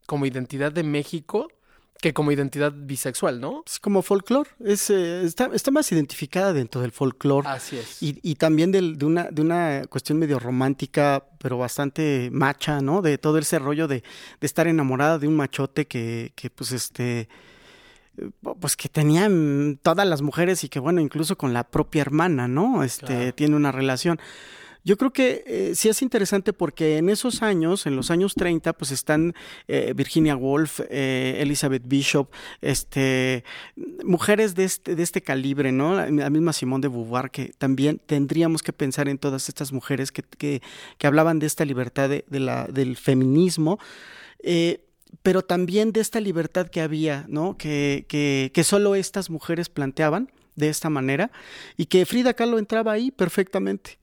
como 0.06 0.26
identidad 0.26 0.70
de 0.70 0.84
México 0.84 1.48
que 2.00 2.12
como 2.12 2.32
identidad 2.32 2.72
bisexual, 2.74 3.40
¿no? 3.40 3.62
Es 3.66 3.78
como 3.78 4.02
folclore, 4.02 4.50
es, 4.64 4.90
eh, 4.90 5.22
está, 5.24 5.50
está, 5.52 5.70
más 5.70 5.90
identificada 5.92 6.52
dentro 6.52 6.80
del 6.80 6.92
folclore. 6.92 7.48
Así 7.48 7.76
es. 7.76 8.02
Y, 8.02 8.18
y 8.22 8.34
también 8.36 8.72
de, 8.72 8.94
de, 8.96 9.04
una, 9.04 9.24
de 9.30 9.42
una 9.42 9.82
cuestión 9.88 10.18
medio 10.18 10.38
romántica, 10.38 11.24
pero 11.38 11.58
bastante 11.58 12.30
macha, 12.32 12.80
¿no? 12.80 13.02
De 13.02 13.18
todo 13.18 13.38
ese 13.38 13.58
rollo 13.58 13.88
de, 13.88 14.02
de 14.40 14.46
estar 14.46 14.66
enamorada 14.66 15.18
de 15.18 15.28
un 15.28 15.36
machote 15.36 15.86
que, 15.86 16.32
que 16.34 16.50
pues 16.50 16.72
este 16.72 17.28
pues 18.60 18.76
que 18.76 18.88
tenían 18.88 19.78
todas 19.82 20.06
las 20.06 20.20
mujeres 20.22 20.64
y 20.64 20.68
que 20.68 20.78
bueno, 20.78 21.00
incluso 21.00 21.36
con 21.36 21.52
la 21.52 21.64
propia 21.64 22.02
hermana, 22.02 22.48
¿no? 22.48 22.82
Este 22.82 23.32
tiene 23.32 23.56
una 23.56 23.72
relación. 23.72 24.20
Yo 24.82 24.96
creo 24.96 25.12
que 25.12 25.44
eh, 25.46 25.72
sí 25.74 25.88
es 25.88 26.00
interesante 26.00 26.52
porque 26.52 26.96
en 26.96 27.10
esos 27.10 27.42
años, 27.42 27.86
en 27.86 27.96
los 27.96 28.10
años 28.10 28.34
30, 28.34 28.72
pues 28.72 28.90
están 28.90 29.34
eh, 29.68 29.92
Virginia 29.94 30.36
Woolf, 30.36 30.80
eh, 30.88 31.36
Elizabeth 31.40 31.82
Bishop, 31.86 32.30
este, 32.62 33.44
mujeres 34.04 34.54
de 34.54 34.64
este, 34.64 34.96
de 34.96 35.02
este 35.02 35.20
calibre, 35.20 35.70
¿no? 35.70 35.94
La 35.94 36.30
misma 36.30 36.52
Simone 36.52 36.82
de 36.82 36.88
Beauvoir, 36.88 37.30
que 37.30 37.52
también 37.58 38.00
tendríamos 38.06 38.62
que 38.62 38.72
pensar 38.72 39.08
en 39.08 39.18
todas 39.18 39.48
estas 39.48 39.72
mujeres 39.72 40.12
que, 40.12 40.62
hablaban 41.02 41.38
de 41.40 41.46
esta 41.46 41.64
libertad 41.64 42.08
del 42.08 42.96
feminismo. 42.96 43.78
pero 45.22 45.42
también 45.42 45.92
de 45.92 46.00
esta 46.00 46.20
libertad 46.20 46.68
que 46.68 46.80
había, 46.80 47.26
¿no? 47.28 47.58
Que, 47.58 48.06
que, 48.08 48.50
que 48.54 48.64
solo 48.64 48.94
estas 48.94 49.28
mujeres 49.28 49.68
planteaban 49.68 50.30
de 50.54 50.68
esta 50.68 50.88
manera 50.88 51.30
y 51.76 51.86
que 51.86 52.06
Frida 52.06 52.34
Kahlo 52.34 52.58
entraba 52.58 52.92
ahí 52.92 53.10
perfectamente. 53.10 53.98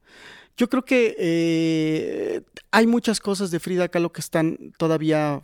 Yo 0.57 0.69
creo 0.69 0.83
que 0.83 1.15
eh, 1.19 2.41
hay 2.71 2.87
muchas 2.87 3.19
cosas 3.19 3.51
de 3.51 3.59
Frida 3.59 3.89
Kahlo 3.89 4.11
que 4.11 4.21
están 4.21 4.73
todavía, 4.77 5.43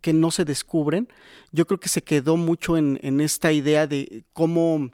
que 0.00 0.12
no 0.12 0.32
se 0.32 0.44
descubren. 0.44 1.08
Yo 1.52 1.66
creo 1.66 1.78
que 1.78 1.88
se 1.88 2.02
quedó 2.02 2.36
mucho 2.36 2.76
en, 2.76 2.98
en 3.02 3.20
esta 3.20 3.52
idea 3.52 3.86
de 3.86 4.24
cómo 4.32 4.90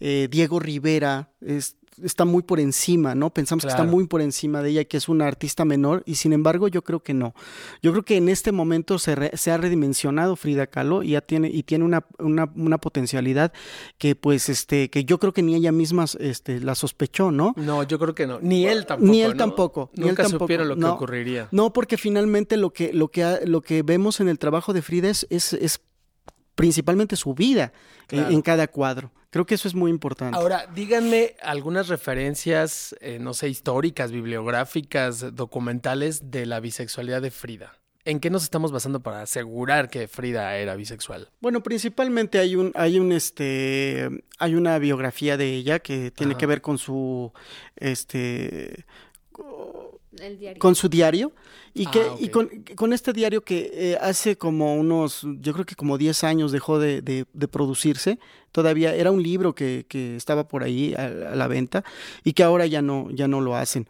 eh, 0.00 0.28
Diego 0.30 0.60
Rivera 0.60 1.30
es, 1.40 1.76
está 2.02 2.24
muy 2.24 2.42
por 2.42 2.60
encima, 2.60 3.14
¿no? 3.14 3.30
Pensamos 3.30 3.64
que 3.64 3.70
está 3.70 3.84
muy 3.84 4.06
por 4.06 4.20
encima 4.20 4.62
de 4.62 4.70
ella, 4.70 4.84
que 4.84 4.96
es 4.96 5.08
una 5.08 5.26
artista 5.26 5.64
menor, 5.64 6.02
y 6.06 6.16
sin 6.16 6.32
embargo 6.32 6.68
yo 6.68 6.82
creo 6.82 7.00
que 7.00 7.14
no. 7.14 7.34
Yo 7.82 7.92
creo 7.92 8.04
que 8.04 8.16
en 8.16 8.28
este 8.28 8.52
momento 8.52 8.98
se, 8.98 9.36
se 9.36 9.50
ha 9.50 9.56
redimensionado 9.56 10.36
Frida 10.36 10.66
Kahlo 10.66 11.02
y 11.02 11.10
ya 11.10 11.20
tiene, 11.20 11.48
y 11.48 11.62
tiene 11.62 11.84
una, 11.84 12.06
una, 12.18 12.50
una, 12.56 12.78
potencialidad 12.78 13.52
que 13.98 14.14
pues 14.14 14.48
este, 14.48 14.90
que 14.90 15.04
yo 15.04 15.18
creo 15.18 15.32
que 15.32 15.42
ni 15.42 15.54
ella 15.54 15.72
misma 15.72 16.04
este, 16.20 16.60
la 16.60 16.74
sospechó, 16.74 17.30
¿no? 17.30 17.54
No, 17.56 17.82
yo 17.82 17.98
creo 17.98 18.14
que 18.14 18.26
no. 18.26 18.38
Ni 18.40 18.66
él 18.66 18.86
tampoco. 18.86 19.10
Ni 19.10 19.22
él 19.22 19.36
tampoco. 19.36 19.90
Ni 19.94 20.06
Nunca 20.06 20.22
él 20.22 20.28
tampoco. 20.28 20.44
supieron 20.44 20.68
lo 20.68 20.76
que 20.76 20.84
ocurriría. 20.84 21.48
No, 21.50 21.72
porque 21.72 21.96
finalmente 21.96 22.56
lo 22.56 22.72
que, 22.72 22.92
lo 22.92 23.08
que, 23.08 23.40
lo 23.44 23.62
que 23.62 23.82
vemos 23.82 24.20
en 24.20 24.28
el 24.28 24.38
trabajo 24.38 24.72
de 24.72 24.82
Frida 24.82 25.08
es, 25.08 25.26
es, 25.30 25.52
es 25.54 25.80
principalmente 26.56 27.14
su 27.14 27.34
vida 27.34 27.72
claro. 28.08 28.28
en, 28.28 28.34
en, 28.34 28.42
cada 28.42 28.66
cuadro. 28.66 29.12
Creo 29.30 29.46
que 29.46 29.54
eso 29.54 29.68
es 29.68 29.74
muy 29.74 29.90
importante. 29.90 30.36
Ahora, 30.36 30.66
díganme 30.74 31.36
algunas 31.42 31.88
referencias, 31.88 32.96
eh, 33.00 33.18
no 33.20 33.34
sé, 33.34 33.48
históricas, 33.48 34.10
bibliográficas, 34.10 35.36
documentales 35.36 36.32
de 36.32 36.46
la 36.46 36.58
bisexualidad 36.58 37.22
de 37.22 37.30
Frida. 37.30 37.74
¿En 38.06 38.20
qué 38.20 38.30
nos 38.30 38.44
estamos 38.44 38.70
basando 38.70 39.00
para 39.00 39.22
asegurar 39.22 39.90
que 39.90 40.06
Frida 40.08 40.56
era 40.56 40.76
bisexual? 40.76 41.28
Bueno, 41.40 41.62
principalmente 41.62 42.38
hay 42.38 42.54
un, 42.54 42.72
hay 42.76 43.00
un, 43.00 43.12
este, 43.12 44.08
hay 44.38 44.54
una 44.54 44.78
biografía 44.78 45.36
de 45.36 45.52
ella 45.54 45.80
que 45.80 46.12
tiene 46.12 46.32
Ajá. 46.32 46.38
que 46.38 46.46
ver 46.46 46.62
con 46.62 46.78
su, 46.78 47.32
este, 47.74 48.86
con 50.58 50.74
su 50.74 50.88
diario 50.88 51.32
y 51.74 51.86
que 51.86 52.00
ah, 52.00 52.12
okay. 52.12 52.26
y 52.26 52.28
con, 52.30 52.48
con, 52.74 52.92
este 52.92 53.12
diario 53.12 53.42
que 53.42 53.70
eh, 53.72 53.98
hace 54.00 54.36
como 54.36 54.74
unos 54.74 55.26
yo 55.40 55.52
creo 55.52 55.66
que 55.66 55.74
como 55.74 55.98
10 55.98 56.24
años 56.24 56.52
dejó 56.52 56.78
de, 56.78 57.02
de, 57.02 57.26
de 57.32 57.48
producirse 57.48 58.18
todavía 58.52 58.94
era 58.94 59.10
un 59.10 59.22
libro 59.22 59.54
que, 59.54 59.86
que 59.88 60.16
estaba 60.16 60.48
por 60.48 60.62
ahí 60.62 60.94
a, 60.94 61.04
a, 61.04 61.36
la 61.36 61.48
venta 61.48 61.84
y 62.24 62.32
que 62.32 62.42
ahora 62.42 62.66
ya 62.66 62.82
no 62.82 63.10
ya 63.10 63.28
no 63.28 63.40
lo 63.40 63.56
hacen 63.56 63.86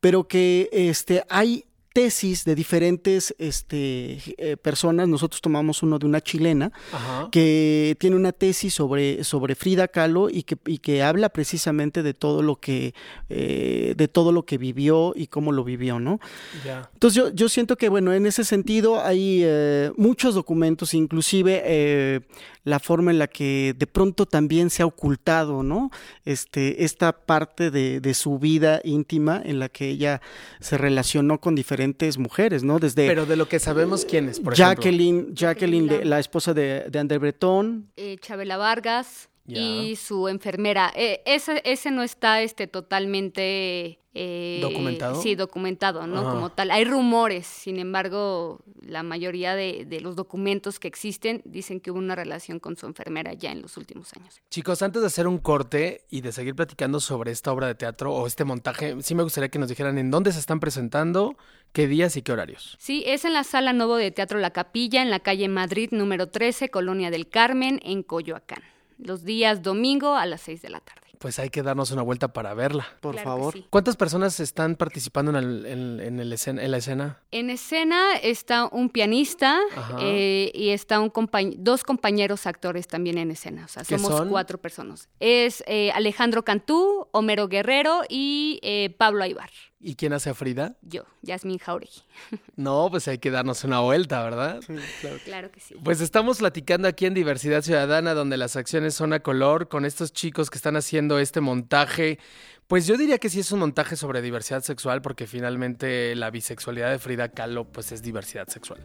pero 0.00 0.28
que 0.28 0.68
este 0.72 1.24
hay 1.28 1.64
tesis 1.94 2.44
de 2.44 2.56
diferentes 2.56 3.34
este, 3.38 4.18
eh, 4.36 4.56
personas. 4.56 5.06
Nosotros 5.06 5.40
tomamos 5.40 5.82
uno 5.84 6.00
de 6.00 6.06
una 6.06 6.20
chilena 6.20 6.72
que 7.30 7.96
tiene 8.00 8.16
una 8.16 8.32
tesis 8.32 8.74
sobre, 8.74 9.22
sobre 9.22 9.54
Frida 9.54 9.86
Kahlo 9.86 10.28
y 10.28 10.42
que, 10.42 10.58
y 10.66 10.78
que 10.78 11.04
habla 11.04 11.28
precisamente 11.28 12.02
de 12.02 12.12
todo 12.12 12.42
lo 12.42 12.56
que 12.56 12.94
eh, 13.30 13.94
de 13.96 14.08
todo 14.08 14.32
lo 14.32 14.44
que 14.44 14.58
vivió 14.58 15.12
y 15.14 15.28
cómo 15.28 15.52
lo 15.52 15.62
vivió, 15.62 16.00
¿no? 16.00 16.18
Entonces 16.94 17.14
yo, 17.14 17.30
yo 17.32 17.48
siento 17.48 17.76
que 17.76 17.88
bueno, 17.88 18.12
en 18.12 18.26
ese 18.26 18.44
sentido 18.44 19.00
hay 19.00 19.42
eh, 19.44 19.92
muchos 19.96 20.34
documentos, 20.34 20.94
inclusive 20.94 22.24
la 22.64 22.80
forma 22.80 23.10
en 23.10 23.18
la 23.18 23.28
que 23.28 23.74
de 23.78 23.86
pronto 23.86 24.26
también 24.26 24.70
se 24.70 24.82
ha 24.82 24.86
ocultado, 24.86 25.62
¿no? 25.62 25.90
Este, 26.24 26.84
esta 26.84 27.12
parte 27.12 27.70
de, 27.70 28.00
de 28.00 28.14
su 28.14 28.38
vida 28.38 28.80
íntima 28.82 29.40
en 29.44 29.58
la 29.58 29.68
que 29.68 29.90
ella 29.90 30.22
se 30.60 30.78
relacionó 30.78 31.40
con 31.40 31.54
diferentes 31.54 31.83
mujeres, 32.18 32.62
¿no? 32.64 32.78
Desde 32.78 33.06
Pero 33.06 33.26
de 33.26 33.36
lo 33.36 33.48
que 33.48 33.58
sabemos 33.58 34.04
quiénes, 34.04 34.40
por 34.40 34.54
Jacqueline, 34.54 35.18
ejemplo. 35.18 35.34
Jacqueline, 35.34 36.08
la 36.08 36.18
esposa 36.18 36.54
de, 36.54 36.86
de 36.90 36.98
André 36.98 37.18
Breton. 37.18 37.90
Eh, 37.96 38.16
Chabela 38.20 38.56
Vargas 38.56 39.28
y 39.46 39.96
su 39.96 40.28
enfermera. 40.28 40.92
Eh, 40.94 41.22
ese, 41.26 41.60
ese 41.64 41.90
no 41.90 42.02
está 42.02 42.42
este, 42.42 42.66
totalmente... 42.66 43.98
Eh, 44.16 44.60
¿Documentado? 44.62 45.20
Sí, 45.20 45.34
documentado, 45.34 46.06
¿no? 46.06 46.22
Como 46.22 46.52
tal. 46.52 46.70
Hay 46.70 46.84
rumores, 46.84 47.48
sin 47.48 47.80
embargo, 47.80 48.60
la 48.80 49.02
mayoría 49.02 49.56
de, 49.56 49.86
de, 49.88 50.00
los 50.00 50.14
documentos 50.14 50.78
que 50.78 50.86
existen 50.86 51.42
dicen 51.44 51.80
que 51.80 51.90
hubo 51.90 51.98
una 51.98 52.14
relación 52.14 52.60
con 52.60 52.76
su 52.76 52.86
enfermera 52.86 53.32
ya 53.32 53.50
en 53.50 53.60
los 53.60 53.76
últimos 53.76 54.12
años. 54.16 54.40
Chicos, 54.50 54.82
antes 54.82 55.02
de 55.02 55.08
hacer 55.08 55.26
un 55.26 55.38
corte 55.38 56.04
y 56.10 56.20
de 56.20 56.30
seguir 56.30 56.54
platicando 56.54 57.00
sobre 57.00 57.32
esta 57.32 57.50
obra 57.50 57.66
de 57.66 57.74
teatro 57.74 58.14
o 58.14 58.28
este 58.28 58.44
montaje, 58.44 58.94
sí 59.02 59.16
me 59.16 59.24
gustaría 59.24 59.48
que 59.48 59.58
nos 59.58 59.68
dijeran 59.68 59.98
en 59.98 60.12
dónde 60.12 60.30
se 60.30 60.38
están 60.38 60.60
presentando, 60.60 61.36
qué 61.72 61.88
días 61.88 62.16
y 62.16 62.22
qué 62.22 62.30
horarios. 62.30 62.76
Sí, 62.78 63.02
es 63.06 63.24
en 63.24 63.32
la 63.32 63.42
Sala 63.42 63.72
Nuevo 63.72 63.96
de 63.96 64.12
Teatro 64.12 64.38
La 64.38 64.52
Capilla, 64.52 65.02
en 65.02 65.10
la 65.10 65.18
calle 65.18 65.48
Madrid 65.48 65.88
número 65.90 66.28
13, 66.28 66.68
Colonia 66.68 67.10
del 67.10 67.28
Carmen, 67.28 67.80
en 67.82 68.04
Coyoacán 68.04 68.62
los 69.04 69.24
días 69.24 69.62
domingo 69.62 70.14
a 70.16 70.26
las 70.26 70.40
6 70.42 70.62
de 70.62 70.70
la 70.70 70.80
tarde. 70.80 71.04
Pues 71.18 71.38
hay 71.38 71.48
que 71.48 71.62
darnos 71.62 71.90
una 71.90 72.02
vuelta 72.02 72.34
para 72.34 72.52
verla. 72.52 72.86
Por 73.00 73.18
favor. 73.18 73.54
¿Cuántas 73.70 73.96
personas 73.96 74.40
están 74.40 74.76
participando 74.76 75.30
en, 75.30 75.36
el, 75.36 76.00
en, 76.00 76.20
el 76.20 76.32
escena, 76.32 76.62
en, 76.62 76.70
la 76.70 76.76
escena? 76.76 77.18
En 77.30 77.48
escena 77.48 78.16
está 78.16 78.66
un 78.66 78.90
pianista 78.90 79.58
eh, 80.00 80.50
y 80.52 80.70
está 80.70 81.00
un 81.00 81.10
dos 81.56 81.82
compañeros 81.82 82.46
actores 82.46 82.88
también 82.88 83.16
en 83.16 83.30
escena. 83.30 83.64
O 83.64 83.68
sea, 83.68 83.84
somos 83.84 84.26
cuatro 84.28 84.58
personas. 84.58 85.08
Es 85.18 85.64
eh, 85.66 85.92
Alejandro 85.92 86.44
Cantú, 86.44 87.08
Homero 87.12 87.48
Guerrero 87.48 88.02
y 88.08 88.60
eh, 88.62 88.94
Pablo 88.98 89.24
Aybar. 89.24 89.50
¿Y 89.80 89.96
quién 89.96 90.12
hace 90.14 90.30
a 90.30 90.34
Frida? 90.34 90.76
Yo, 90.82 91.04
Yasmín 91.22 91.58
Jauregui. 91.58 92.02
No, 92.56 92.88
pues 92.90 93.06
hay 93.08 93.18
que 93.18 93.30
darnos 93.30 93.64
una 93.64 93.80
vuelta, 93.80 94.22
¿verdad? 94.22 94.60
Sí, 94.66 94.74
claro. 95.00 95.16
claro 95.24 95.50
que 95.50 95.60
sí. 95.60 95.74
Pues 95.82 96.00
estamos 96.00 96.38
platicando 96.38 96.88
aquí 96.88 97.04
en 97.04 97.14
Diversidad 97.14 97.62
Ciudadana, 97.62 98.14
donde 98.14 98.36
las 98.36 98.56
acciones 98.56 98.94
son 98.94 99.12
a 99.12 99.20
color, 99.20 99.68
con 99.68 99.84
estos 99.84 100.12
chicos 100.12 100.50
que 100.50 100.56
están 100.56 100.76
haciendo 100.76 101.18
este 101.18 101.40
montaje. 101.40 102.18
Pues 102.66 102.86
yo 102.86 102.96
diría 102.96 103.18
que 103.18 103.28
sí 103.28 103.40
es 103.40 103.52
un 103.52 103.60
montaje 103.60 103.96
sobre 103.96 104.22
diversidad 104.22 104.62
sexual, 104.62 105.02
porque 105.02 105.26
finalmente 105.26 106.14
la 106.14 106.30
bisexualidad 106.30 106.90
de 106.90 106.98
Frida 106.98 107.28
Kahlo, 107.28 107.64
pues 107.64 107.92
es 107.92 108.02
diversidad 108.02 108.48
sexual. 108.48 108.80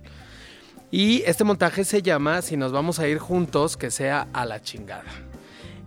Y 0.92 1.22
este 1.26 1.44
montaje 1.44 1.86
se 1.86 2.02
llama 2.02 2.42
Si 2.42 2.58
nos 2.58 2.72
vamos 2.72 3.00
a 3.00 3.08
ir 3.08 3.20
juntos, 3.20 3.78
que 3.78 3.92
sea 3.92 4.28
a 4.34 4.46
la 4.46 4.62
chingada. 4.62 5.29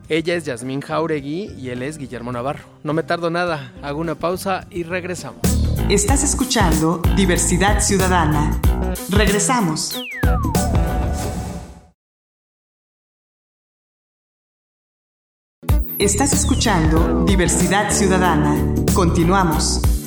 Ella 0.08 0.34
es 0.34 0.44
Yasmín 0.44 0.80
Jauregui 0.80 1.52
y 1.56 1.70
él 1.70 1.82
es 1.82 1.96
Guillermo 1.96 2.32
Navarro. 2.32 2.64
No 2.82 2.92
me 2.92 3.02
tardo 3.02 3.30
nada, 3.30 3.72
hago 3.82 4.00
una 4.00 4.14
pausa 4.14 4.66
y 4.70 4.82
regresamos. 4.82 5.40
Estás 5.88 6.22
escuchando 6.22 7.00
Diversidad 7.16 7.80
Ciudadana. 7.80 8.60
Regresamos. 9.10 10.00
Estás 15.98 16.32
escuchando 16.32 17.24
Diversidad 17.24 17.90
Ciudadana. 17.90 18.56
Continuamos. 18.92 20.01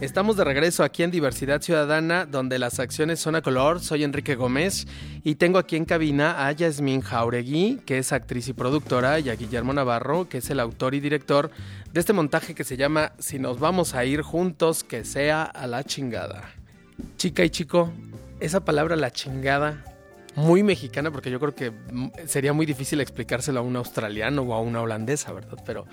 Estamos 0.00 0.36
de 0.36 0.44
regreso 0.44 0.84
aquí 0.84 1.02
en 1.02 1.10
Diversidad 1.10 1.60
Ciudadana, 1.60 2.24
donde 2.24 2.60
las 2.60 2.78
acciones 2.78 3.18
son 3.18 3.34
a 3.34 3.42
color. 3.42 3.80
Soy 3.80 4.04
Enrique 4.04 4.36
Gómez 4.36 4.86
y 5.24 5.34
tengo 5.34 5.58
aquí 5.58 5.74
en 5.74 5.84
cabina 5.84 6.46
a 6.46 6.52
Yasmín 6.52 7.00
Jauregui, 7.00 7.80
que 7.84 7.98
es 7.98 8.12
actriz 8.12 8.46
y 8.46 8.52
productora, 8.52 9.18
y 9.18 9.28
a 9.28 9.34
Guillermo 9.34 9.72
Navarro, 9.72 10.28
que 10.28 10.38
es 10.38 10.50
el 10.50 10.60
autor 10.60 10.94
y 10.94 11.00
director 11.00 11.50
de 11.92 11.98
este 11.98 12.12
montaje 12.12 12.54
que 12.54 12.62
se 12.62 12.76
llama 12.76 13.10
Si 13.18 13.40
nos 13.40 13.58
vamos 13.58 13.96
a 13.96 14.04
ir 14.04 14.22
juntos, 14.22 14.84
que 14.84 15.04
sea 15.04 15.42
a 15.42 15.66
la 15.66 15.82
chingada. 15.82 16.48
Chica 17.16 17.44
y 17.44 17.50
chico, 17.50 17.92
esa 18.38 18.64
palabra 18.64 18.94
la 18.94 19.10
chingada, 19.10 19.82
muy 20.36 20.62
mexicana, 20.62 21.10
porque 21.10 21.32
yo 21.32 21.40
creo 21.40 21.56
que 21.56 21.72
sería 22.26 22.52
muy 22.52 22.66
difícil 22.66 23.00
explicárselo 23.00 23.58
a 23.58 23.62
un 23.64 23.74
australiano 23.74 24.42
o 24.42 24.54
a 24.54 24.60
una 24.60 24.80
holandesa, 24.80 25.32
¿verdad? 25.32 25.58
Pero 25.66 25.86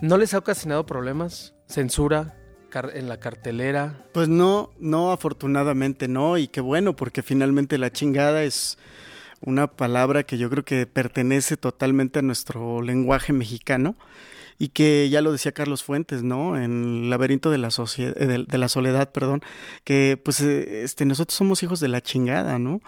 ¿no 0.00 0.16
les 0.16 0.32
ha 0.32 0.38
ocasionado 0.38 0.86
problemas? 0.86 1.54
¿Censura? 1.66 2.36
En 2.94 3.08
la 3.08 3.18
cartelera? 3.18 4.04
Pues 4.12 4.28
no, 4.28 4.70
no, 4.78 5.12
afortunadamente 5.12 6.08
no, 6.08 6.36
y 6.38 6.48
qué 6.48 6.60
bueno, 6.60 6.94
porque 6.94 7.22
finalmente 7.22 7.78
la 7.78 7.90
chingada 7.90 8.44
es 8.44 8.78
una 9.40 9.66
palabra 9.66 10.24
que 10.24 10.38
yo 10.38 10.50
creo 10.50 10.64
que 10.64 10.86
pertenece 10.86 11.56
totalmente 11.56 12.18
a 12.18 12.22
nuestro 12.22 12.82
lenguaje 12.82 13.32
mexicano 13.32 13.96
y 14.58 14.68
que 14.68 15.08
ya 15.10 15.20
lo 15.20 15.32
decía 15.32 15.52
Carlos 15.52 15.82
Fuentes, 15.82 16.22
¿no? 16.22 16.56
En 16.56 17.02
el 17.04 17.10
laberinto 17.10 17.50
de 17.50 17.58
la, 17.58 17.68
eh, 17.68 18.44
de, 18.46 18.58
la 18.58 18.68
soledad, 18.68 19.10
perdón, 19.12 19.42
que 19.84 20.20
pues 20.22 20.40
eh, 20.40 20.82
este, 20.82 21.04
nosotros 21.04 21.36
somos 21.36 21.62
hijos 21.62 21.80
de 21.80 21.88
la 21.88 22.00
chingada, 22.00 22.58
¿no? 22.58 22.80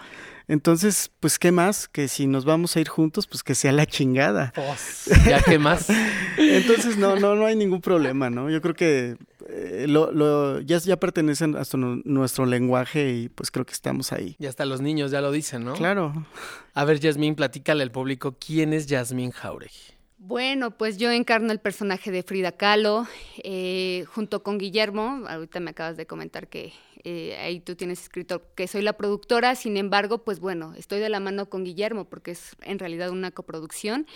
Entonces, 0.49 1.11
pues, 1.21 1.39
¿qué 1.39 1.53
más? 1.53 1.89
Que 1.89 2.09
si 2.09 2.27
nos 2.27 2.47
vamos 2.47 2.75
a 2.75 2.81
ir 2.81 2.89
juntos, 2.89 3.27
pues 3.27 3.43
que 3.43 3.55
sea 3.55 3.71
la 3.71 3.85
chingada. 3.85 4.55
Pues, 4.55 5.11
¿Ya 5.27 5.43
qué 5.43 5.59
más? 5.59 5.89
Entonces, 6.39 6.97
no, 6.97 7.17
no, 7.17 7.35
no 7.35 7.45
hay 7.45 7.55
ningún 7.55 7.83
problema, 7.83 8.31
¿no? 8.31 8.49
Yo 8.49 8.63
creo 8.63 8.75
que 8.75 9.19
eh, 9.51 9.87
lo, 9.89 10.13
lo, 10.13 10.61
ya, 10.61 10.79
ya 10.79 10.99
pertenecen 10.99 11.57
a 11.57 11.63
nuestro 12.05 12.45
lenguaje 12.45 13.13
y 13.13 13.29
pues 13.31 13.51
creo 13.51 13.65
que 13.65 13.73
estamos 13.73 14.13
ahí. 14.13 14.37
Y 14.39 14.47
hasta 14.47 14.67
los 14.67 14.83
niños 14.83 15.11
ya 15.11 15.23
lo 15.23 15.33
dicen, 15.33 15.65
¿no? 15.65 15.73
Claro. 15.73 16.27
A 16.75 16.85
ver, 16.85 17.01
Yasmín, 17.01 17.35
platícale 17.35 17.83
al 17.83 17.91
público, 17.91 18.37
¿quién 18.39 18.75
es 18.75 18.87
Yasmín 18.87 19.31
Jauregui? 19.31 19.99
Bueno, 20.19 20.73
pues 20.73 20.99
yo 20.99 21.11
encarno 21.11 21.53
el 21.53 21.61
personaje 21.61 22.11
de 22.11 22.23
Frida 22.23 22.53
Kahlo 22.53 23.07
eh, 23.43 24.05
junto 24.09 24.43
con 24.43 24.59
Guillermo. 24.59 25.25
Ahorita 25.27 25.61
me 25.61 25.71
acabas 25.71 25.97
de 25.97 26.07
comentar 26.07 26.49
que 26.49 26.73
eh, 27.05 27.37
ahí 27.41 27.61
tú 27.61 27.77
tienes 27.77 28.03
escrito 28.03 28.43
que 28.55 28.67
soy 28.67 28.83
la 28.83 28.95
productora. 28.95 29.55
Sin 29.55 29.77
embargo, 29.77 30.25
pues 30.25 30.41
bueno, 30.41 30.75
estoy 30.77 30.99
de 30.99 31.09
la 31.09 31.21
mano 31.21 31.49
con 31.49 31.65
Guillermo 31.65 32.05
porque 32.05 32.33
es 32.33 32.57
en 32.63 32.79
realidad 32.79 33.11
una 33.11 33.31
coproducción. 33.31 34.07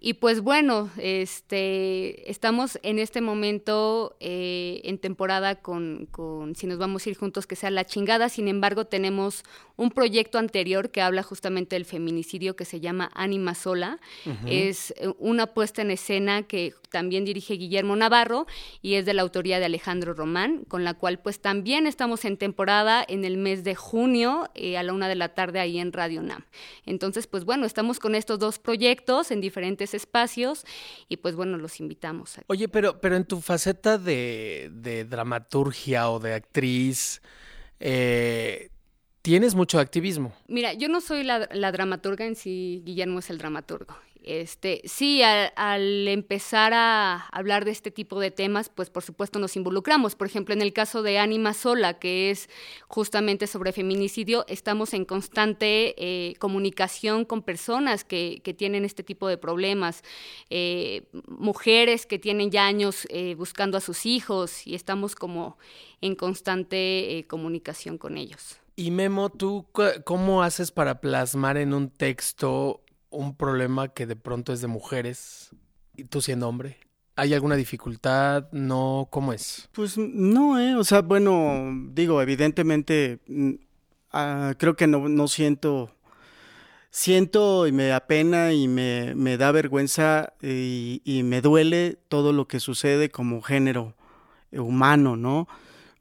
Y 0.00 0.14
pues 0.14 0.40
bueno, 0.40 0.90
este, 0.96 2.30
estamos 2.30 2.78
en 2.82 3.00
este 3.00 3.20
momento 3.20 4.16
eh, 4.20 4.80
en 4.84 4.98
temporada 4.98 5.56
con, 5.56 6.06
con, 6.10 6.54
Si 6.54 6.68
nos 6.68 6.78
vamos 6.78 7.04
a 7.04 7.10
ir 7.10 7.16
juntos, 7.16 7.46
que 7.46 7.56
sea 7.56 7.70
la 7.70 7.84
chingada. 7.84 8.28
Sin 8.28 8.46
embargo, 8.46 8.84
tenemos 8.84 9.42
un 9.78 9.90
proyecto 9.90 10.38
anterior 10.38 10.90
que 10.90 11.00
habla 11.00 11.22
justamente 11.22 11.76
del 11.76 11.84
feminicidio 11.84 12.56
que 12.56 12.64
se 12.64 12.80
llama 12.80 13.10
Ánima 13.14 13.54
Sola. 13.54 14.00
Es 14.46 14.92
eh, 14.96 15.12
una 15.18 15.48
puesta 15.48 15.82
en 15.82 15.90
escena 15.90 16.42
que 16.42 16.74
también 16.90 17.24
dirige 17.24 17.54
Guillermo 17.54 17.94
Navarro 17.96 18.46
y 18.82 18.94
es 18.94 19.06
de 19.06 19.14
la 19.14 19.22
autoría 19.22 19.58
de 19.58 19.66
Alejandro 19.66 20.14
Román, 20.14 20.64
con 20.68 20.84
la 20.84 20.94
cual 20.94 21.20
pues 21.20 21.40
también 21.40 21.86
estamos 21.86 22.24
en 22.24 22.36
temporada 22.36 23.04
en 23.06 23.24
el 23.24 23.36
mes 23.36 23.62
de 23.62 23.74
junio 23.74 24.48
eh, 24.54 24.76
a 24.76 24.82
la 24.82 24.92
una 24.92 25.08
de 25.08 25.14
la 25.14 25.34
tarde 25.34 25.60
ahí 25.60 25.78
en 25.78 25.92
Radio 25.92 26.22
NAM. 26.22 26.44
Entonces, 26.84 27.26
pues 27.26 27.44
bueno, 27.44 27.64
estamos 27.64 28.00
con 28.00 28.14
estos 28.14 28.38
dos 28.38 28.58
proyectos 28.58 29.30
en 29.30 29.40
diferentes 29.40 29.87
espacios 29.94 30.64
y 31.08 31.18
pues 31.18 31.36
bueno, 31.36 31.58
los 31.58 31.80
invitamos. 31.80 32.36
Oye, 32.46 32.68
pero, 32.68 33.00
pero 33.00 33.16
en 33.16 33.24
tu 33.24 33.40
faceta 33.40 33.98
de, 33.98 34.70
de 34.72 35.04
dramaturgia 35.04 36.10
o 36.10 36.18
de 36.18 36.34
actriz, 36.34 37.20
eh, 37.80 38.70
tienes 39.22 39.54
mucho 39.54 39.78
activismo. 39.78 40.32
Mira, 40.46 40.72
yo 40.72 40.88
no 40.88 41.00
soy 41.00 41.22
la, 41.22 41.46
dramaturga 41.72 42.24
en 42.24 42.36
sí, 42.36 42.82
Guillermo 42.84 43.18
es 43.18 43.30
el 43.30 43.38
dramaturgo. 43.38 43.94
Este, 44.24 44.82
sí, 44.84 45.22
al, 45.22 46.08
empezar 46.08 46.72
a 46.74 47.26
hablar 47.28 47.64
de 47.64 47.70
este 47.70 47.90
tipo 47.90 48.20
de 48.20 48.30
temas, 48.30 48.68
pues 48.68 48.90
por 48.90 49.02
supuesto 49.02 49.38
nos 49.38 49.56
involucramos. 49.56 50.14
Por 50.14 50.26
ejemplo, 50.26 50.54
en 50.54 50.62
el 50.62 50.72
caso 50.72 51.02
de 51.02 51.18
Ánima 51.18 51.54
Sola, 51.54 51.98
que 51.98 52.30
es 52.30 52.50
justamente 52.88 53.46
sobre 53.46 53.72
feminicidio, 53.72 54.44
estamos 54.48 54.92
en 54.94 55.04
constante 55.04 55.94
eh, 55.96 56.34
comunicación 56.38 57.24
con 57.24 57.42
personas 57.42 58.04
que, 58.04 58.40
que, 58.44 58.54
tienen 58.54 58.84
este 58.84 59.02
tipo 59.02 59.28
de 59.28 59.38
problemas, 59.38 60.02
eh, 60.50 61.06
mujeres 61.26 62.06
que 62.06 62.18
tienen 62.18 62.50
ya 62.50 62.66
años 62.66 63.06
eh, 63.10 63.34
buscando 63.36 63.78
a 63.78 63.80
sus 63.80 64.04
hijos 64.04 64.66
y 64.66 64.74
estamos 64.74 65.14
como 65.14 65.58
en 66.00 66.14
constante 66.14 67.24
comunicación 67.28 67.98
con 67.98 68.16
ellos. 68.16 68.58
Y 68.76 68.90
Memo, 68.92 69.28
¿tú 69.30 69.66
cómo 70.04 70.42
haces 70.42 70.70
para 70.70 71.00
plasmar 71.00 71.56
en 71.56 71.74
un 71.74 71.90
texto 71.90 72.82
un 73.10 73.36
problema 73.36 73.88
que 73.88 74.06
de 74.06 74.16
pronto 74.16 74.52
es 74.52 74.60
de 74.60 74.66
mujeres 74.66 75.50
y 75.96 76.04
tú 76.04 76.20
siendo 76.20 76.48
hombre? 76.48 76.78
¿Hay 77.16 77.34
alguna 77.34 77.56
dificultad? 77.56 78.48
¿No? 78.52 79.08
¿Cómo 79.10 79.32
es? 79.32 79.68
Pues 79.72 79.98
no, 79.98 80.60
¿eh? 80.60 80.76
O 80.76 80.84
sea, 80.84 81.02
bueno, 81.02 81.72
digo, 81.92 82.22
evidentemente, 82.22 83.20
mm, 83.26 83.54
ah, 84.12 84.54
creo 84.56 84.76
que 84.76 84.86
no, 84.86 85.08
no 85.08 85.26
siento 85.26 85.92
siento 86.90 87.66
y 87.66 87.72
me 87.72 87.86
da 87.86 88.00
pena 88.06 88.52
y 88.52 88.68
me, 88.68 89.14
me 89.14 89.36
da 89.36 89.52
vergüenza 89.52 90.32
y, 90.42 91.22
me 91.24 91.40
duele 91.40 91.98
todo 92.08 92.32
lo 92.32 92.48
que 92.48 92.60
sucede 92.60 93.10
como 93.10 93.42
género 93.42 93.94
humano, 94.52 95.16
¿no? 95.16 95.48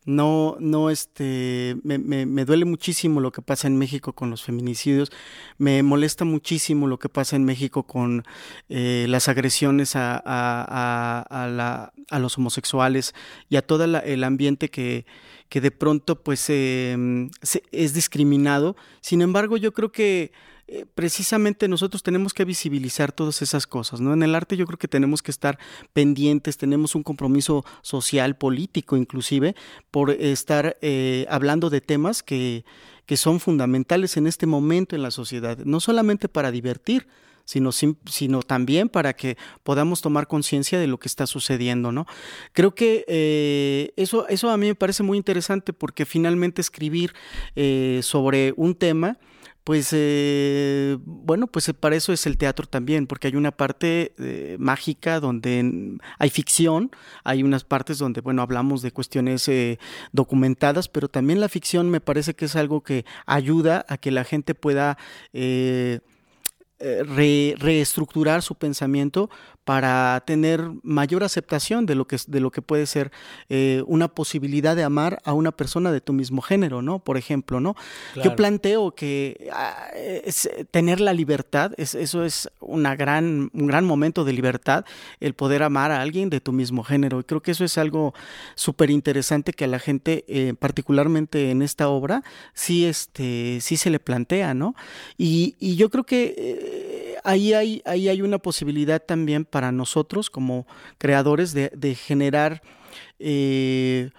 No, 0.07 0.55
no, 0.61 0.89
este, 0.89 1.75
me, 1.83 1.97
me, 1.97 2.25
me, 2.25 2.45
duele 2.45 2.63
muchísimo 2.63 3.19
lo 3.19 3.33
que 3.33 3.41
pasa 3.41 3.67
en 3.67 3.77
México 3.77 4.13
con 4.13 4.29
los 4.29 4.41
feminicidios, 4.41 5.11
me 5.57 5.83
molesta 5.83 6.23
muchísimo 6.23 6.87
lo 6.87 6.97
que 6.97 7.09
pasa 7.09 7.35
en 7.35 7.43
México 7.43 7.83
con 7.83 8.23
eh, 8.69 9.05
las 9.09 9.27
agresiones 9.27 9.97
a, 9.97 10.15
a, 10.15 11.25
a, 11.29 11.91
a, 12.09 12.19
los 12.19 12.37
homosexuales 12.37 13.13
y 13.49 13.57
a 13.57 13.61
todo 13.61 13.85
la, 13.85 13.99
el 13.99 14.23
ambiente 14.23 14.69
que, 14.69 15.05
que 15.49 15.59
de 15.59 15.71
pronto 15.71 16.23
pues 16.23 16.45
eh, 16.47 17.27
se, 17.41 17.63
es 17.73 17.93
discriminado. 17.93 18.77
Sin 19.01 19.21
embargo, 19.21 19.57
yo 19.57 19.73
creo 19.73 19.91
que 19.91 20.31
eh, 20.67 20.85
precisamente 20.93 21.67
nosotros 21.67 22.03
tenemos 22.03 22.33
que 22.33 22.43
visibilizar 22.43 23.11
todas 23.11 23.41
esas 23.41 23.67
cosas, 23.67 24.01
¿no? 24.01 24.13
En 24.13 24.21
el 24.21 24.35
arte 24.35 24.57
yo 24.57 24.65
creo 24.65 24.77
que 24.77 24.87
tenemos 24.87 25.21
que 25.21 25.31
estar 25.31 25.57
pendientes, 25.93 26.57
tenemos 26.57 26.93
un 26.95 27.03
compromiso 27.03 27.63
social, 27.81 28.35
político 28.37 28.97
inclusive, 28.97 29.55
por 29.91 30.11
estar 30.11 30.77
eh, 30.81 31.25
hablando 31.29 31.69
de 31.69 31.81
temas 31.81 32.21
que, 32.21 32.65
que 33.05 33.15
son 33.15 33.39
fundamentales 33.39 34.17
en 34.17 34.27
este 34.27 34.45
momento 34.45 34.95
en 34.95 35.03
la 35.03 35.11
sociedad, 35.11 35.57
no 35.59 35.79
solamente 35.79 36.27
para 36.27 36.51
divertir, 36.51 37.07
sino, 37.47 37.71
sino 37.71 38.43
también 38.43 38.89
para 38.89 39.13
que 39.13 39.37
podamos 39.63 40.01
tomar 40.01 40.27
conciencia 40.27 40.79
de 40.79 40.87
lo 40.87 40.99
que 40.99 41.07
está 41.07 41.25
sucediendo, 41.25 41.93
¿no? 41.93 42.05
Creo 42.51 42.75
que 42.75 43.05
eh, 43.07 43.93
eso, 43.95 44.27
eso 44.27 44.49
a 44.49 44.57
mí 44.57 44.67
me 44.67 44.75
parece 44.75 45.01
muy 45.01 45.17
interesante 45.17 45.71
porque 45.71 46.05
finalmente 46.05 46.59
escribir 46.59 47.13
eh, 47.55 48.01
sobre 48.03 48.53
un 48.57 48.75
tema 48.75 49.17
pues 49.67 49.89
eh, 49.91 50.97
bueno, 51.03 51.47
pues 51.47 51.69
para 51.77 51.97
eso 51.97 52.13
es 52.13 52.25
el 52.25 52.37
teatro 52.37 52.67
también, 52.67 53.05
porque 53.05 53.27
hay 53.27 53.35
una 53.35 53.51
parte 53.51 54.13
eh, 54.17 54.55
mágica 54.57 55.19
donde 55.19 55.99
hay 56.17 56.29
ficción, 56.29 56.89
hay 57.25 57.43
unas 57.43 57.65
partes 57.65 57.97
donde, 57.97 58.21
bueno, 58.21 58.41
hablamos 58.41 58.81
de 58.81 58.93
cuestiones 58.93 59.45
eh, 59.49 59.77
documentadas, 60.13 60.87
pero 60.87 61.09
también 61.09 61.41
la 61.41 61.49
ficción 61.49 61.89
me 61.89 61.99
parece 61.99 62.33
que 62.33 62.45
es 62.45 62.55
algo 62.55 62.81
que 62.81 63.03
ayuda 63.25 63.85
a 63.89 63.97
que 63.97 64.09
la 64.09 64.23
gente 64.23 64.55
pueda 64.55 64.97
eh, 65.33 65.99
re, 66.79 67.55
reestructurar 67.57 68.43
su 68.43 68.55
pensamiento 68.55 69.29
para 69.67 70.23
tener 70.25 70.71
mayor 70.81 71.25
aceptación 71.25 71.85
de 71.85 71.95
lo 71.95 72.07
que, 72.07 72.15
de 72.25 72.39
lo 72.39 72.51
que 72.51 72.61
puede 72.61 72.85
ser 72.85 73.11
eh, 73.49 73.83
una 73.85 74.07
posibilidad 74.07 74.77
de 74.77 74.83
amar 74.85 75.19
a 75.25 75.33
una 75.33 75.51
persona 75.51 75.91
de 75.91 75.99
tu 75.99 76.13
mismo 76.13 76.41
género, 76.41 76.81
¿no? 76.81 76.99
Por 76.99 77.17
ejemplo, 77.17 77.59
¿no? 77.59 77.75
Claro. 78.13 78.29
Yo 78.29 78.35
planteo 78.37 78.91
que 78.91 79.49
ah, 79.51 79.89
es, 79.93 80.49
tener 80.71 81.01
la 81.01 81.11
libertad, 81.11 81.73
es, 81.75 81.95
eso 81.95 82.23
es 82.23 82.49
una 82.61 82.95
gran, 82.95 83.51
un 83.53 83.67
gran 83.67 83.83
momento 83.83 84.23
de 84.23 84.31
libertad, 84.31 84.85
el 85.19 85.33
poder 85.33 85.63
amar 85.63 85.91
a 85.91 86.01
alguien 86.01 86.29
de 86.29 86.39
tu 86.39 86.53
mismo 86.53 86.85
género. 86.85 87.19
Y 87.19 87.25
creo 87.25 87.41
que 87.41 87.51
eso 87.51 87.65
es 87.65 87.77
algo 87.77 88.13
súper 88.55 88.89
interesante 88.89 89.51
que 89.51 89.65
a 89.65 89.67
la 89.67 89.79
gente, 89.79 90.23
eh, 90.29 90.53
particularmente 90.57 91.51
en 91.51 91.61
esta 91.61 91.89
obra, 91.89 92.23
sí, 92.53 92.85
este, 92.85 93.59
sí 93.59 93.75
se 93.75 93.89
le 93.89 93.99
plantea, 93.99 94.53
¿no? 94.53 94.75
Y, 95.17 95.55
y 95.59 95.75
yo 95.75 95.89
creo 95.89 96.05
que 96.05 96.35
eh, 96.37 96.86
ahí, 97.27 97.53
hay, 97.53 97.81
ahí 97.85 98.07
hay 98.07 98.21
una 98.21 98.39
posibilidad 98.39 99.03
también 99.03 99.43
para 99.43 99.71
nosotros 99.71 100.29
como 100.29 100.65
creadores 100.97 101.53
de, 101.53 101.69
de 101.75 101.93
generar 101.93 102.61
eh, 103.19 104.11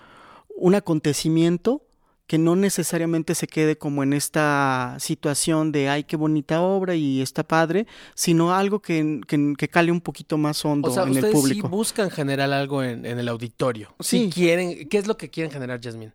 un 0.54 0.74
acontecimiento 0.74 1.82
que 2.26 2.36
no 2.36 2.54
necesariamente 2.54 3.34
se 3.34 3.46
quede 3.46 3.78
como 3.78 4.02
en 4.02 4.12
esta 4.12 4.96
situación 5.00 5.72
de 5.72 5.88
ay 5.88 6.04
qué 6.04 6.16
bonita 6.16 6.60
obra 6.60 6.94
y 6.94 7.22
está 7.22 7.42
padre, 7.42 7.86
sino 8.14 8.52
algo 8.54 8.80
que, 8.82 9.22
que, 9.26 9.54
que 9.56 9.68
cale 9.68 9.90
un 9.90 10.02
poquito 10.02 10.36
más 10.36 10.62
hondo 10.62 10.90
o 10.90 10.92
sea, 10.92 11.04
en 11.04 11.16
el 11.16 11.30
público. 11.30 11.66
Sí 11.66 11.70
buscan 11.70 12.10
generar 12.10 12.52
algo 12.52 12.82
en, 12.82 13.06
en 13.06 13.18
el 13.18 13.28
auditorio. 13.28 13.94
Sí. 14.00 14.24
Si 14.24 14.30
quieren, 14.30 14.86
¿qué 14.90 14.98
es 14.98 15.06
lo 15.06 15.16
que 15.16 15.30
quieren 15.30 15.50
generar, 15.50 15.80
Jasmine? 15.82 16.12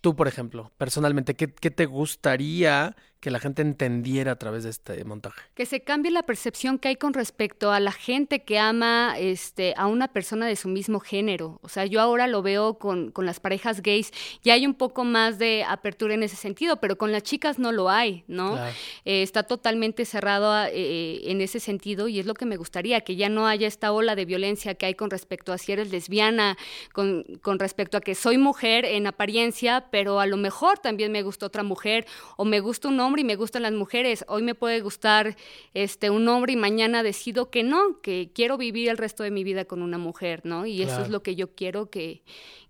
Tú, 0.00 0.16
por 0.16 0.26
ejemplo, 0.26 0.72
personalmente, 0.76 1.34
¿qué, 1.34 1.52
¿qué, 1.52 1.70
te 1.70 1.86
gustaría 1.86 2.96
que 3.20 3.30
la 3.30 3.40
gente 3.40 3.62
entendiera 3.62 4.32
a 4.32 4.36
través 4.36 4.64
de 4.64 4.70
este 4.70 5.04
montaje? 5.04 5.40
Que 5.54 5.66
se 5.66 5.80
cambie 5.80 6.12
la 6.12 6.22
percepción 6.22 6.78
que 6.78 6.88
hay 6.88 6.96
con 6.96 7.14
respecto 7.14 7.72
a 7.72 7.80
la 7.80 7.92
gente 7.92 8.44
que 8.44 8.58
ama 8.58 9.14
este, 9.18 9.74
a 9.76 9.86
una 9.86 10.08
persona 10.08 10.46
de 10.46 10.54
su 10.54 10.68
mismo 10.68 11.00
género. 11.00 11.58
O 11.62 11.68
sea, 11.68 11.86
yo 11.86 12.00
ahora 12.00 12.26
lo 12.26 12.42
veo 12.42 12.78
con, 12.78 13.10
con 13.10 13.26
las 13.26 13.40
parejas 13.40 13.82
gays, 13.82 14.12
ya 14.42 14.54
hay 14.54 14.66
un 14.66 14.74
poco 14.74 15.04
más 15.04 15.38
de 15.38 15.64
apertura 15.66 16.14
en 16.14 16.22
ese 16.22 16.36
sentido, 16.36 16.76
pero 16.76 16.98
con 16.98 17.10
las 17.10 17.22
chicas 17.22 17.58
no 17.58 17.72
lo 17.72 17.90
hay, 17.90 18.22
¿no? 18.28 18.52
Claro. 18.52 18.72
Eh, 19.04 19.22
está 19.22 19.42
totalmente 19.42 20.04
cerrado 20.04 20.52
a, 20.52 20.68
eh, 20.68 21.30
en 21.30 21.40
ese 21.40 21.58
sentido 21.58 22.08
y 22.08 22.20
es 22.20 22.26
lo 22.26 22.34
que 22.34 22.46
me 22.46 22.56
gustaría, 22.56 23.00
que 23.00 23.16
ya 23.16 23.28
no 23.28 23.48
haya 23.48 23.66
esta 23.66 23.92
ola 23.92 24.14
de 24.14 24.24
violencia 24.24 24.74
que 24.74 24.86
hay 24.86 24.94
con 24.94 25.10
respecto 25.10 25.52
a 25.52 25.58
si 25.58 25.72
eres 25.72 25.90
lesbiana, 25.90 26.56
con, 26.92 27.24
con 27.42 27.58
respecto 27.58 27.96
a 27.96 28.00
que 28.00 28.14
soy 28.14 28.38
mujer 28.38 28.84
en 28.84 29.06
apariencia, 29.06 29.86
pero 29.90 30.20
a 30.20 30.26
lo 30.26 30.36
mejor 30.36 30.78
también 30.78 31.12
me 31.12 31.22
gusta 31.22 31.46
otra 31.46 31.62
mujer 31.62 32.06
o 32.36 32.44
me 32.44 32.60
gusta 32.60 32.88
un 32.88 33.00
hombre 33.00 33.05
y 33.14 33.24
me 33.24 33.36
gustan 33.36 33.62
las 33.62 33.72
mujeres. 33.72 34.24
Hoy 34.28 34.42
me 34.42 34.54
puede 34.54 34.80
gustar 34.80 35.36
este 35.74 36.10
un 36.10 36.28
hombre 36.28 36.52
y 36.52 36.56
mañana 36.56 37.02
decido 37.02 37.50
que 37.50 37.62
no, 37.62 38.00
que 38.00 38.30
quiero 38.34 38.58
vivir 38.58 38.88
el 38.88 38.98
resto 38.98 39.22
de 39.22 39.30
mi 39.30 39.44
vida 39.44 39.64
con 39.64 39.82
una 39.82 39.98
mujer, 39.98 40.42
¿no? 40.44 40.66
Y 40.66 40.78
claro. 40.78 40.92
eso 40.92 41.02
es 41.02 41.10
lo 41.10 41.22
que 41.22 41.36
yo 41.36 41.54
quiero 41.54 41.90
que, 41.90 42.22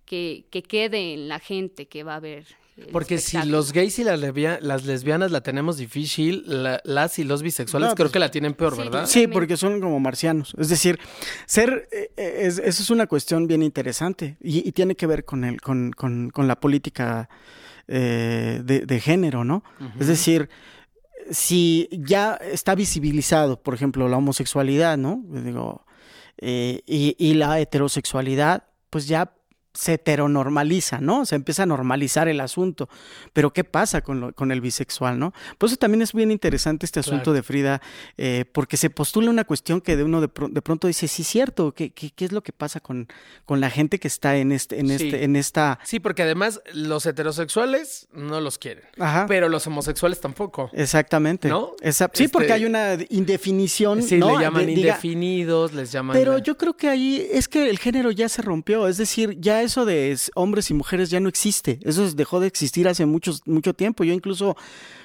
que, 0.05 0.44
que 0.51 0.62
quede 0.62 1.14
en 1.14 1.29
la 1.29 1.38
gente 1.38 1.87
que 1.87 2.03
va 2.03 2.16
a 2.16 2.20
ver. 2.20 2.46
Porque 2.92 3.16
si 3.16 3.40
los 3.46 3.72
gays 3.72 3.99
y 3.99 4.05
las, 4.05 4.20
las, 4.20 4.85
lesbianas 4.85 5.31
la 5.31 5.40
tenemos 5.40 5.79
difícil, 5.79 6.42
la, 6.46 6.81
las 6.85 7.18
y 7.18 7.25
los 7.25 7.42
bisexuales 7.42 7.88
no, 7.88 7.94
creo 7.94 8.05
pues, 8.05 8.12
que 8.12 8.18
la 8.18 8.31
tienen 8.31 8.53
peor, 8.53 8.75
sí, 8.75 8.79
¿verdad? 8.79 9.07
Sí, 9.07 9.27
porque 9.27 9.57
son 9.57 9.81
como 9.81 9.99
marcianos. 9.99 10.55
Es 10.59 10.68
decir, 10.68 10.99
ser, 11.46 11.88
eh, 11.90 12.11
es, 12.16 12.59
eso 12.59 12.83
es 12.83 12.90
una 12.90 13.07
cuestión 13.07 13.46
bien 13.46 13.62
interesante 13.62 14.37
y, 14.42 14.68
y 14.68 14.72
tiene 14.72 14.94
que 14.94 15.07
ver 15.07 15.25
con, 15.25 15.44
el, 15.44 15.59
con, 15.62 15.90
con, 15.92 16.29
con 16.29 16.46
la 16.46 16.61
política 16.61 17.31
eh, 17.88 18.61
de, 18.64 18.87
de, 18.87 19.01
género, 19.01 19.44
¿no? 19.44 19.62
Uh 19.81 19.85
-huh. 19.85 20.01
Es 20.01 20.07
decir, 20.09 20.49
si 21.31 21.88
ya 21.92 22.35
está 22.35 22.75
visibilizado, 22.75 23.62
por 23.62 23.75
ejemplo, 23.75 24.09
la 24.09 24.16
homosexualidad, 24.16 24.96
¿no? 24.96 25.22
Digo, 25.29 25.85
eh, 26.38 26.83
y, 26.87 27.14
y, 27.18 27.35
la 27.35 27.59
heterosexualidad, 27.61 28.64
pues 28.90 29.09
ya 29.09 29.36
se 29.76 29.94
heteronormaliza, 29.94 31.00
¿no? 31.00 31.26
Se 31.26 31.34
empieza 31.34 31.64
a 31.64 31.66
normalizar 31.66 32.28
el 32.28 32.40
asunto. 32.40 32.88
Pero 33.32 33.52
¿qué 33.52 33.64
pasa 33.64 34.00
con, 34.00 34.20
lo, 34.20 34.32
con 34.32 34.50
el 34.52 34.60
bisexual, 34.60 35.18
no? 35.18 35.32
Por 35.58 35.68
eso 35.68 35.76
también 35.76 36.02
es 36.02 36.12
bien 36.12 36.30
interesante 36.30 36.86
este 36.86 37.00
asunto 37.00 37.24
claro. 37.24 37.34
de 37.34 37.42
Frida, 37.42 37.82
eh, 38.16 38.44
porque 38.52 38.76
se 38.76 38.90
postula 38.90 39.30
una 39.30 39.44
cuestión 39.44 39.80
que 39.80 39.96
de 39.96 40.04
uno 40.04 40.20
de, 40.20 40.30
de 40.50 40.62
pronto 40.62 40.86
dice, 40.86 41.08
sí, 41.08 41.24
cierto, 41.24 41.72
¿qué, 41.72 41.90
¿qué, 41.90 42.10
qué, 42.10 42.24
es 42.24 42.32
lo 42.32 42.42
que 42.42 42.52
pasa 42.52 42.80
con, 42.80 43.08
con 43.44 43.60
la 43.60 43.70
gente 43.70 43.98
que 43.98 44.08
está 44.08 44.36
en, 44.36 44.52
este, 44.52 44.80
en, 44.80 44.90
este, 44.90 45.24
en 45.24 45.36
esta... 45.36 45.78
Sí, 45.84 46.00
porque 46.00 46.22
además 46.22 46.60
los 46.72 47.06
heterosexuales 47.06 48.08
no 48.12 48.40
los 48.40 48.58
quieren, 48.58 48.84
Ajá. 48.98 49.26
pero 49.28 49.48
los 49.48 49.66
homosexuales 49.66 50.20
tampoco. 50.20 50.70
Exactamente. 50.72 51.48
¿No? 51.48 51.72
Esa, 51.80 52.10
sí, 52.12 52.24
este... 52.24 52.32
porque 52.32 52.52
hay 52.52 52.64
una 52.64 52.96
indefinición. 53.10 54.02
Sí, 54.02 54.16
¿no? 54.16 54.38
le 54.38 54.44
llaman 54.44 54.66
de, 54.66 54.72
indefinidos, 54.72 55.70
diga, 55.70 55.82
les 55.82 55.92
llaman... 55.92 56.16
Pero 56.16 56.38
yo 56.38 56.56
creo 56.56 56.76
que 56.76 56.88
ahí 56.88 57.26
es 57.30 57.48
que 57.48 57.68
el 57.68 57.78
género 57.78 58.10
ya 58.10 58.28
se 58.28 58.42
rompió, 58.42 58.88
es 58.88 58.96
decir, 58.96 59.36
ya 59.40 59.62
eso 59.66 59.85
de 59.85 60.18
hombres 60.35 60.70
y 60.70 60.74
mujeres 60.74 61.11
ya 61.11 61.20
no 61.20 61.29
existe. 61.29 61.79
Eso 61.83 62.11
dejó 62.12 62.40
de 62.40 62.46
existir 62.46 62.88
hace 62.88 63.07
muchos, 63.07 63.42
mucho 63.46 63.74
tiempo. 63.74 64.05
Yo 64.05 64.12
incluso 64.12 64.57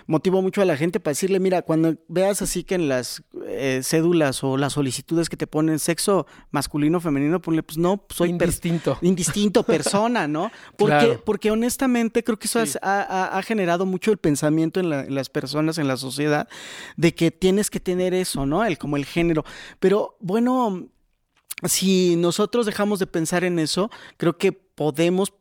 motivo 0.08 0.42
mucho 0.42 0.62
a 0.62 0.66
la 0.66 0.78
gente 0.78 1.00
para 1.00 1.12
decirle, 1.12 1.40
mira, 1.40 1.62
cuando 1.62 1.96
veas 2.08 2.42
así 2.42 2.64
que 2.64 2.76
en 2.76 2.90
las 2.90 3.24
eh, 3.48 3.82
cédulas 3.84 4.44
o 4.44 4.58
las 4.58 4.74
solicitudes 4.74 5.30
que 5.30 5.38
te 5.38 5.48
ponen 5.48 5.80
sexo 5.80 6.28
masculino 6.52 6.98
o 6.98 7.02
femenino, 7.02 7.42
ponle, 7.42 7.64
pues 7.64 7.78
no, 7.78 8.04
soy 8.10 8.30
indistinto. 8.30 8.98
Per 9.00 9.08
indistinto 9.08 9.64
persona, 9.66 10.28
¿no? 10.28 10.52
Porque, 10.78 10.98
claro. 10.98 11.24
porque 11.26 11.52
honestamente 11.52 12.24
creo 12.24 12.38
que 12.38 12.48
eso 12.48 12.66
sí. 12.66 12.78
ha, 12.82 13.02
ha, 13.02 13.38
ha, 13.38 13.42
generado 13.42 13.86
mucho 13.86 14.12
el 14.12 14.18
pensamiento 14.18 14.80
en, 14.80 14.90
la, 14.90 15.02
en, 15.02 15.16
las 15.16 15.30
personas, 15.30 15.78
en 15.78 15.88
la 15.88 15.98
sociedad, 15.98 16.48
de 16.98 17.14
que 17.14 17.32
tienes 17.32 17.70
que 17.70 17.80
tener 17.80 18.14
eso, 18.14 18.46
¿no? 18.46 18.64
El, 18.66 18.78
como 18.78 18.98
el 18.98 19.06
género. 19.06 19.46
Pero 19.80 20.18
bueno, 20.20 20.88
si 21.66 22.16
nosotros 22.16 22.66
dejamos 22.66 23.00
de 23.00 23.08
pensar 23.08 23.44
en 23.44 23.60
eso, 23.60 23.90
creo 24.18 24.38
que 24.38 24.52
podemos 24.52 25.34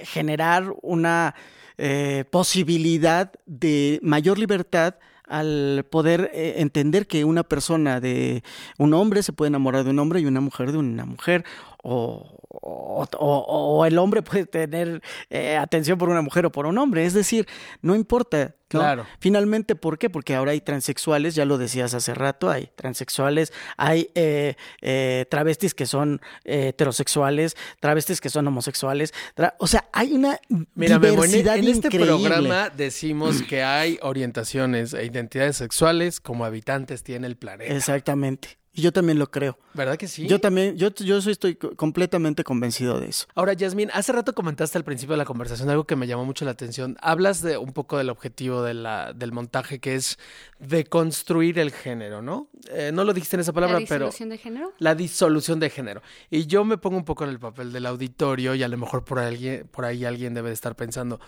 generar 0.00 0.74
una 0.82 1.34
eh, 1.76 2.24
posibilidad 2.30 3.32
de 3.46 4.00
mayor 4.02 4.38
libertad 4.38 4.96
al 5.28 5.86
poder 5.90 6.30
eh, 6.34 6.54
entender 6.56 7.06
que 7.06 7.24
una 7.24 7.44
persona 7.44 8.00
de 8.00 8.42
un 8.78 8.94
hombre 8.94 9.22
se 9.22 9.32
puede 9.32 9.48
enamorar 9.48 9.84
de 9.84 9.90
un 9.90 9.98
hombre 9.98 10.20
y 10.20 10.26
una 10.26 10.40
mujer 10.40 10.72
de 10.72 10.78
una 10.78 11.04
mujer 11.04 11.44
o, 11.82 12.38
o, 12.60 13.84
el 13.86 13.98
hombre 13.98 14.22
puede 14.22 14.46
tener 14.46 15.02
eh, 15.30 15.56
atención 15.56 15.98
por 15.98 16.08
una 16.08 16.22
mujer 16.22 16.46
o 16.46 16.52
por 16.52 16.66
un 16.66 16.78
hombre. 16.78 17.04
Es 17.04 17.14
decir, 17.14 17.46
no 17.82 17.94
importa. 17.94 18.54
Claro. 18.68 19.06
Finalmente, 19.18 19.76
¿por 19.76 19.98
qué? 19.98 20.10
Porque 20.10 20.34
ahora 20.34 20.52
hay 20.52 20.60
transexuales, 20.60 21.34
ya 21.34 21.46
lo 21.46 21.56
decías 21.56 21.94
hace 21.94 22.12
rato, 22.12 22.50
hay 22.50 22.68
transexuales, 22.76 23.50
hay 23.78 24.10
eh, 24.14 24.56
eh, 24.82 25.24
travestis 25.30 25.72
que 25.72 25.86
son 25.86 26.20
heterosexuales, 26.44 27.56
travestis 27.80 28.20
que 28.20 28.28
son 28.28 28.46
homosexuales. 28.46 29.14
o 29.58 29.66
sea, 29.66 29.88
hay 29.90 30.12
una 30.12 30.38
Mira, 30.74 30.98
diversidad 30.98 31.56
en, 31.56 31.64
en 31.64 31.70
este 31.70 31.90
programa 31.90 32.68
decimos 32.68 33.40
que 33.40 33.62
hay 33.62 33.98
orientaciones 34.02 34.92
e 34.92 35.06
identidades 35.06 35.56
sexuales 35.56 36.20
como 36.20 36.44
habitantes 36.44 37.02
tiene 37.02 37.26
el 37.26 37.36
planeta. 37.38 37.72
Exactamente. 37.72 38.58
Y 38.78 38.82
yo 38.82 38.92
también 38.92 39.18
lo 39.18 39.28
creo. 39.28 39.58
¿Verdad 39.74 39.96
que 39.96 40.06
sí? 40.06 40.28
Yo 40.28 40.40
también, 40.40 40.76
yo, 40.76 40.94
yo 40.94 41.18
estoy 41.18 41.56
completamente 41.56 42.44
convencido 42.44 43.00
de 43.00 43.08
eso. 43.08 43.26
Ahora, 43.34 43.52
Yasmín, 43.52 43.90
hace 43.92 44.12
rato 44.12 44.36
comentaste 44.36 44.78
al 44.78 44.84
principio 44.84 45.14
de 45.14 45.18
la 45.18 45.24
conversación 45.24 45.68
algo 45.68 45.82
que 45.82 45.96
me 45.96 46.06
llamó 46.06 46.24
mucho 46.24 46.44
la 46.44 46.52
atención. 46.52 46.96
Hablas 47.00 47.42
de 47.42 47.58
un 47.58 47.72
poco 47.72 47.98
del 47.98 48.08
objetivo 48.08 48.62
de 48.62 48.74
la, 48.74 49.12
del 49.14 49.32
montaje, 49.32 49.80
que 49.80 49.96
es 49.96 50.16
deconstruir 50.60 51.58
el 51.58 51.72
género, 51.72 52.22
¿no? 52.22 52.50
Eh, 52.70 52.92
no 52.94 53.02
lo 53.02 53.12
dijiste 53.12 53.34
en 53.34 53.40
esa 53.40 53.52
palabra, 53.52 53.80
pero... 53.80 53.88
¿La 53.88 54.10
disolución 54.10 54.28
de 54.28 54.38
género? 54.38 54.72
La 54.78 54.94
disolución 54.94 55.58
de 55.58 55.70
género. 55.70 56.02
Y 56.30 56.46
yo 56.46 56.64
me 56.64 56.78
pongo 56.78 56.98
un 56.98 57.04
poco 57.04 57.24
en 57.24 57.30
el 57.30 57.40
papel 57.40 57.72
del 57.72 57.84
auditorio 57.84 58.54
y 58.54 58.62
a 58.62 58.68
lo 58.68 58.78
mejor 58.78 59.04
por, 59.04 59.18
alguien, 59.18 59.66
por 59.72 59.86
ahí 59.86 60.04
alguien 60.04 60.34
debe 60.34 60.50
de 60.50 60.54
estar 60.54 60.76
pensando, 60.76 61.20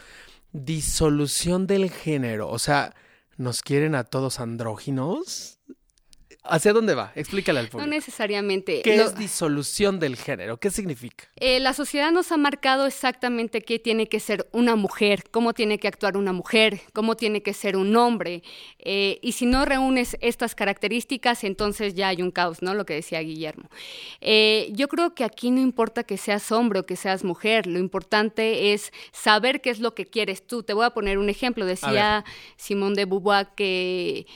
disolución 0.53 1.67
del 1.67 1.91
género, 1.91 2.49
o 2.49 2.61
sea, 2.61 2.95
¿nos 3.37 3.63
quieren 3.63 3.97
a 3.97 4.05
todos 4.05 4.39
andróginos? 4.39 5.60
¿Hacia 6.43 6.73
dónde 6.73 6.95
va? 6.95 7.13
Explícale 7.15 7.61
al 7.61 7.69
público. 7.69 7.87
No 7.87 7.95
necesariamente. 7.95 8.81
¿Qué 8.83 8.97
es 8.97 9.15
disolución 9.17 10.01
del 10.01 10.17
género? 10.17 10.59
¿Qué 10.59 10.71
significa? 10.71 11.25
Eh, 11.37 11.61
la 11.61 11.75
sociedad 11.75 12.11
nos 12.13 12.33
ha 12.33 12.39
marcado 12.39 12.87
exactamente 12.87 13.61
qué 13.61 13.79
tiene 13.79 14.09
que 14.09 14.21
ser 14.21 14.49
una 14.53 14.75
mujer, 14.75 15.25
cómo 15.31 15.53
tiene 15.53 15.79
que 15.79 15.87
actuar 15.87 16.17
una 16.17 16.33
mujer, 16.33 16.81
cómo 16.95 17.15
tiene 17.15 17.43
que 17.43 17.53
ser 17.53 17.77
un 17.77 17.95
hombre. 17.95 18.43
Eh, 18.79 19.19
y 19.21 19.33
si 19.33 19.45
no 19.45 19.67
reúnes 19.67 20.17
estas 20.23 20.55
características, 20.55 21.45
entonces 21.45 21.95
ya 21.95 22.09
hay 22.09 22.23
un 22.23 22.31
caos, 22.31 22.63
¿no? 22.63 22.73
Lo 22.73 22.87
que 22.87 22.95
decía 22.95 23.21
Guillermo. 23.21 23.69
Eh, 24.23 24.71
yo 24.73 24.89
creo 24.89 25.15
que 25.15 25.25
aquí 25.25 25.51
no 25.51 25.61
importa 25.61 26.05
que 26.05 26.17
seas 26.17 26.51
hombre 26.53 26.81
o 26.81 26.87
que 26.87 26.97
seas 26.97 27.23
mujer, 27.23 27.67
lo 27.67 27.79
importante 27.79 28.73
es 28.73 28.93
saber 29.13 29.61
qué 29.61 29.69
es 29.69 29.79
lo 29.79 29.95
que 29.95 30.07
quieres 30.07 30.47
tú. 30.47 30.63
Te 30.63 30.73
voy 30.73 30.87
a 30.87 30.91
poner 30.91 31.19
un 31.19 31.29
ejemplo. 31.29 31.67
Decía 31.67 32.25
Simón 32.57 32.95
de 32.95 33.05
Beauvoir 33.05 33.49
que 33.55 34.27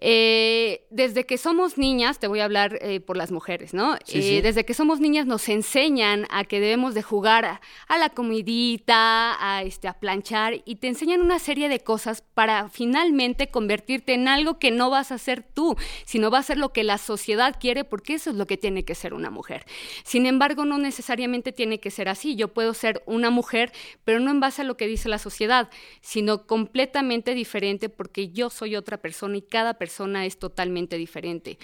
eh, 0.00 0.86
desde 0.90 1.24
que 1.24 1.38
somos 1.38 1.78
niñas, 1.78 2.18
te 2.18 2.26
voy 2.26 2.40
a 2.40 2.44
hablar 2.44 2.78
eh, 2.80 3.00
por 3.00 3.16
las 3.16 3.30
mujeres, 3.30 3.74
¿no? 3.74 3.96
Eh, 4.08 4.42
desde 4.42 4.64
que 4.64 4.74
somos 4.74 4.98
niñas 4.98 5.26
nos 5.26 5.48
enseñan 5.48 6.26
a 6.30 6.44
que 6.44 6.58
debemos 6.58 6.94
de 6.94 7.02
jugar 7.02 7.44
a, 7.88 7.98
la 7.98 8.10
comidita, 8.10 9.36
a, 9.38 9.62
este, 9.62 9.86
a 9.86 9.94
planchar, 9.94 10.62
y 10.64 10.76
te 10.76 10.88
enseñan 10.88 11.20
una 11.20 11.38
serie 11.38 11.68
de 11.68 11.80
cosas 11.80 12.22
para 12.34 12.68
finalmente 12.68 13.50
convertirte 13.50 14.14
en 14.14 14.26
algo 14.26 14.58
que 14.58 14.72
no 14.72 14.90
vas 14.90 15.12
a 15.12 15.18
ser 15.18 15.42
tú, 15.42 15.76
sino 16.04 16.30
va 16.30 16.38
a 16.38 16.42
ser 16.42 16.58
lo 16.58 16.72
que 16.72 16.82
la 16.82 16.98
sociedad 16.98 17.56
quiere, 17.60 17.84
porque 17.84 18.14
eso 18.14 18.30
es 18.30 18.36
lo 18.36 18.46
que 18.46 18.56
tiene 18.56 18.84
que 18.84 18.96
ser 18.96 19.14
una 19.14 19.30
mujer. 19.30 19.64
Sin 20.02 20.26
embargo, 20.26 20.64
no 20.64 20.78
necesariamente 20.78 21.52
tiene 21.52 21.78
que 21.78 21.92
ser 21.92 22.08
así. 22.08 22.34
Yo 22.34 22.52
puedo 22.52 22.74
ser 22.74 23.02
una 23.06 23.30
mujer, 23.30 23.72
pero 24.04 24.18
no 24.18 24.32
en 24.32 24.40
base 24.40 24.62
a 24.62 24.64
lo 24.64 24.76
que 24.76 24.88
dice 24.88 25.08
la 25.08 25.18
sociedad, 25.18 25.70
sino 26.00 26.46
completamente 26.46 27.34
diferente 27.34 27.88
porque 27.88 28.30
yo 28.30 28.50
soy 28.50 28.74
otra 28.74 28.98
persona 28.98 29.36
y 29.36 29.42
cada 29.42 29.74
persona 29.74 29.83
persona 29.84 30.24
es 30.24 30.38
totalmente 30.38 30.96
diferente. 30.96 31.58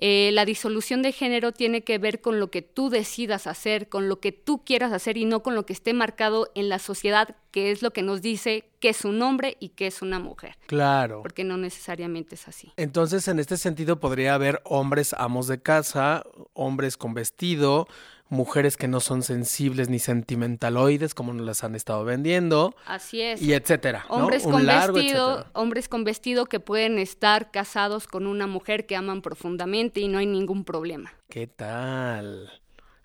Eh, 0.00 0.30
la 0.32 0.46
disolución 0.46 1.02
de 1.02 1.12
género 1.12 1.52
tiene 1.52 1.84
que 1.84 1.98
ver 1.98 2.22
con 2.22 2.40
lo 2.40 2.50
que 2.50 2.62
tú 2.62 2.88
decidas 2.88 3.46
hacer, 3.46 3.90
con 3.90 4.08
lo 4.08 4.18
que 4.18 4.32
tú 4.32 4.64
quieras 4.64 4.94
hacer 4.94 5.18
y 5.18 5.26
no 5.26 5.42
con 5.42 5.54
lo 5.54 5.66
que 5.66 5.74
esté 5.74 5.92
marcado 5.92 6.50
en 6.54 6.70
la 6.70 6.78
sociedad, 6.78 7.36
que 7.50 7.70
es 7.70 7.82
lo 7.82 7.90
que 7.92 8.00
nos 8.02 8.22
dice 8.22 8.64
que 8.80 8.88
es 8.88 9.04
un 9.04 9.20
hombre 9.20 9.58
y 9.60 9.70
que 9.70 9.86
es 9.88 10.00
una 10.00 10.18
mujer. 10.18 10.56
Claro. 10.66 11.20
Porque 11.20 11.44
no 11.44 11.58
necesariamente 11.58 12.36
es 12.36 12.48
así. 12.48 12.72
Entonces, 12.78 13.28
en 13.28 13.38
este 13.38 13.58
sentido, 13.58 14.00
podría 14.00 14.32
haber 14.32 14.62
hombres 14.64 15.14
amos 15.18 15.46
de 15.46 15.60
casa, 15.60 16.24
hombres 16.54 16.96
con 16.96 17.12
vestido, 17.12 17.88
mujeres 18.28 18.76
que 18.76 18.88
no 18.88 19.00
son 19.00 19.22
sensibles 19.22 19.88
ni 19.88 19.98
sentimentaloides 19.98 21.14
como 21.14 21.32
nos 21.32 21.46
las 21.46 21.64
han 21.64 21.74
estado 21.74 22.04
vendiendo. 22.04 22.74
Así 22.86 23.20
es. 23.20 23.40
Y 23.40 23.52
etcétera. 23.52 24.04
Hombres 24.08 24.42
con 24.42 24.66
vestido, 24.66 25.46
hombres 25.52 25.88
con 25.88 26.04
vestido 26.04 26.46
que 26.46 26.60
pueden 26.60 26.98
estar 26.98 27.50
casados 27.50 28.06
con 28.06 28.26
una 28.26 28.46
mujer 28.46 28.86
que 28.86 28.96
aman 28.96 29.22
profundamente 29.22 30.00
y 30.00 30.08
no 30.08 30.18
hay 30.18 30.26
ningún 30.26 30.64
problema. 30.64 31.12
¿Qué 31.28 31.46
tal? 31.46 32.50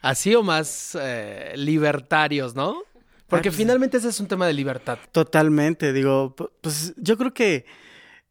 Así 0.02 0.34
o 0.34 0.42
más 0.42 0.98
eh, 1.00 1.54
libertarios, 1.56 2.56
¿no? 2.56 2.82
Porque 3.28 3.50
ah, 3.50 3.52
pues, 3.52 3.58
finalmente 3.58 3.98
ese 3.98 4.10
es 4.10 4.20
un 4.20 4.28
tema 4.28 4.48
de 4.48 4.54
libertad. 4.54 4.98
Totalmente, 5.12 5.94
digo, 5.94 6.36
pues 6.36 6.94
yo 6.98 7.18
creo 7.18 7.34
que 7.34 7.66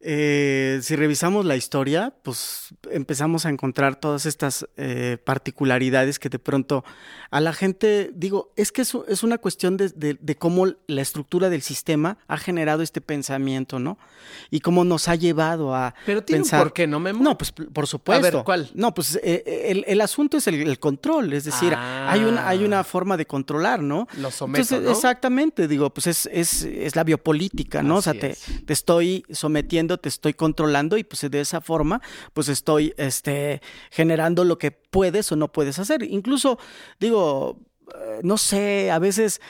eh, 0.03 0.81
si 0.83 0.97
revisamos 0.97 1.45
la 1.45 1.57
historia, 1.57 2.15
pues 2.23 2.69
empezamos 2.91 3.45
a 3.45 3.51
encontrar 3.51 3.97
todas 3.97 4.25
estas 4.25 4.67
eh, 4.79 5.19
particularidades 5.23 6.19
que 6.19 6.31
de 6.31 6.39
pronto 6.39 6.85
a 7.31 7.41
la 7.41 7.53
gente, 7.53 8.11
digo, 8.15 8.51
es 8.57 8.73
que 8.73 8.81
es, 8.81 8.97
es 9.09 9.23
una 9.23 9.37
cuestión 9.37 9.77
de, 9.77 9.91
de, 9.91 10.37
cómo 10.37 10.69
la 10.87 11.03
estructura 11.03 11.51
del 11.51 11.61
sistema 11.61 12.17
ha 12.29 12.39
generado 12.39 12.83
este 12.83 13.03
pensamiento, 13.03 13.79
¿no? 13.79 13.99
Y 14.51 14.61
cómo 14.61 14.85
nos 14.85 15.07
ha 15.09 15.17
llevado 15.17 15.75
a 15.75 15.95
Pero 16.07 16.25
tiene 16.25 16.45
pensar... 16.45 16.63
por 16.63 16.73
qué, 16.73 16.87
¿no, 16.87 16.99
Memo? 16.99 17.23
No, 17.23 17.37
pues 17.37 17.53
por 17.53 17.87
supuesto. 17.87 18.27
A 18.27 18.31
ver, 18.31 18.43
¿cuál? 18.43 18.71
No, 18.75 18.95
pues 18.95 19.21
eh, 19.23 19.67
el, 19.69 19.85
el, 19.87 20.01
asunto 20.01 20.39
es 20.39 20.47
el, 20.47 20.79
control, 20.79 21.35
es 21.35 21.45
decir, 21.45 21.75
hay, 21.77 22.25
una, 22.25 22.49
hay 22.49 22.65
una 22.65 22.81
ah. 22.81 22.85
forma 22.85 23.19
de 23.19 23.27
controlar, 23.27 23.83
¿no? 23.83 24.09
Lo 24.17 24.31
someto, 24.31 24.81
¿no? 24.81 24.91
Exactamente, 24.91 25.69
digo, 25.69 25.91
pues 25.91 26.07
es, 26.07 26.29
es, 26.33 26.63
es 26.63 26.97
la 26.97 27.05
biopolítica, 27.05 27.83
¿no? 27.83 27.97
o 27.97 28.03
sea, 28.03 28.15
te, 28.15 28.37
te 28.65 28.73
estoy 28.73 29.25
sometiendo 29.31 29.89
te 29.98 30.09
estoy 30.09 30.35
controlando 30.35 30.96
y 30.96 31.05
pues 31.05 31.29
de 31.31 31.40
esa 31.40 31.61
forma 31.61 32.00
pues 32.33 32.48
estoy 32.48 32.94
este, 32.96 33.61
generando 33.90 34.44
lo 34.44 34.59
que 34.59 34.70
puedes 34.70 35.31
o 35.33 35.37
no 35.37 35.48
puedes 35.48 35.79
hacer. 35.79 36.03
Incluso 36.03 36.59
digo, 36.98 37.59
eh, 37.94 38.20
no 38.22 38.38
sé, 38.38 38.90
a 38.90 38.98
veces 38.98 39.40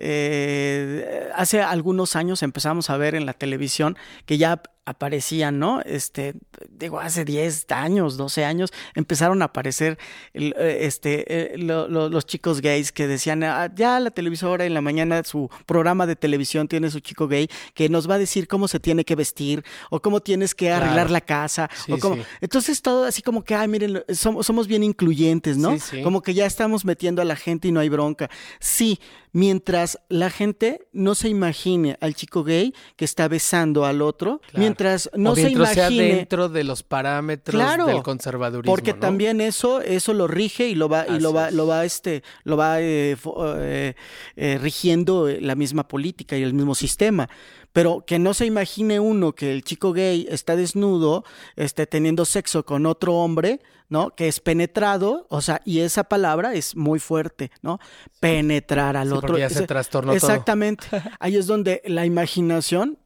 eh, 0.00 1.28
hace 1.34 1.60
algunos 1.60 2.16
años 2.16 2.42
empezamos 2.42 2.90
a 2.90 2.96
ver 2.96 3.14
en 3.14 3.26
la 3.26 3.34
televisión 3.34 3.96
que 4.26 4.38
ya 4.38 4.62
aparecían, 4.90 5.58
¿no? 5.58 5.80
Este, 5.82 6.34
digo, 6.68 7.00
hace 7.00 7.24
10 7.24 7.66
años, 7.70 8.16
12 8.16 8.44
años, 8.44 8.70
empezaron 8.94 9.40
a 9.42 9.46
aparecer 9.46 9.98
eh, 10.34 10.78
este, 10.80 11.54
eh, 11.54 11.58
los 11.58 12.26
chicos 12.26 12.60
gays 12.60 12.90
que 12.92 13.06
decían, 13.06 13.42
ah, 13.44 13.70
ya 13.74 14.00
la 14.00 14.10
televisora 14.10 14.64
en 14.64 14.74
la 14.74 14.80
mañana, 14.80 15.22
su 15.24 15.48
programa 15.66 16.06
de 16.06 16.16
televisión 16.16 16.66
tiene 16.66 16.90
su 16.90 17.00
chico 17.00 17.28
gay 17.28 17.48
que 17.74 17.88
nos 17.88 18.10
va 18.10 18.14
a 18.14 18.18
decir 18.18 18.48
cómo 18.48 18.68
se 18.68 18.80
tiene 18.80 19.04
que 19.04 19.14
vestir 19.14 19.64
o 19.90 20.00
cómo 20.00 20.20
tienes 20.20 20.54
que 20.54 20.70
arreglar 20.72 21.10
la 21.10 21.20
casa. 21.20 21.70
o 21.88 21.98
cómo... 21.98 22.16
Entonces 22.40 22.82
todo 22.82 23.04
así 23.04 23.22
como 23.22 23.44
que, 23.44 23.54
ay, 23.54 23.68
miren, 23.68 24.02
somos, 24.12 24.46
somos 24.46 24.66
bien 24.66 24.82
incluyentes, 24.82 25.56
¿no? 25.56 25.76
Como 26.02 26.22
que 26.22 26.34
ya 26.34 26.46
estamos 26.46 26.84
metiendo 26.84 27.22
a 27.22 27.24
la 27.24 27.36
gente 27.36 27.68
y 27.68 27.72
no 27.72 27.80
hay 27.80 27.88
bronca. 27.88 28.28
Sí, 28.58 28.98
mientras 29.32 29.98
la 30.08 30.30
gente 30.30 30.88
no 30.92 31.14
se 31.14 31.28
imagine 31.28 31.96
al 32.00 32.14
chico 32.14 32.44
gay 32.44 32.74
que 32.96 33.04
está 33.04 33.28
besando 33.28 33.84
al 33.84 34.02
otro, 34.02 34.40
mientras 34.54 35.10
no 35.14 35.34
se 35.34 35.50
imagine 35.50 35.74
sea 35.74 35.90
dentro 35.90 36.48
de 36.48 36.64
los 36.64 36.82
parámetros 36.82 37.86
del 37.86 38.02
conservadurismo, 38.02 38.72
porque 38.72 38.94
también 38.94 39.40
eso 39.40 39.80
eso 39.80 40.14
lo 40.14 40.26
rige 40.26 40.68
y 40.68 40.74
lo 40.74 40.88
va 40.88 41.06
y 41.08 41.20
lo 41.20 41.32
va 41.32 41.50
lo 41.50 41.66
va 41.66 41.84
este 41.84 42.22
lo 42.44 42.56
va 42.56 42.80
eh, 42.80 43.16
eh, 43.58 43.94
eh, 44.36 44.58
rigiendo 44.60 45.28
la 45.28 45.54
misma 45.54 45.86
política 45.86 46.36
y 46.36 46.42
el 46.42 46.54
mismo 46.54 46.74
sistema. 46.74 47.28
Pero 47.72 48.04
que 48.04 48.18
no 48.18 48.34
se 48.34 48.46
imagine 48.46 48.98
uno 48.98 49.32
que 49.32 49.52
el 49.52 49.62
chico 49.62 49.92
gay 49.92 50.26
está 50.28 50.56
desnudo, 50.56 51.24
esté 51.54 51.86
teniendo 51.86 52.24
sexo 52.24 52.64
con 52.64 52.84
otro 52.84 53.14
hombre, 53.14 53.60
¿no? 53.90 54.14
Que 54.14 54.28
es 54.28 54.40
penetrado, 54.40 55.26
o 55.28 55.42
sea, 55.42 55.60
y 55.66 55.80
esa 55.80 56.04
palabra 56.04 56.54
es 56.54 56.76
muy 56.76 57.00
fuerte, 57.00 57.50
¿no? 57.60 57.78
Penetrar 58.20 58.96
al 58.96 59.12
otro. 59.12 59.36
Ya 59.36 59.50
se 59.50 59.66
trastornó 59.66 60.12
Exactamente. 60.14 60.86
Ahí 61.18 61.36
es 61.36 61.46
donde 61.46 61.82
la 61.84 62.06
imaginación 62.06 62.98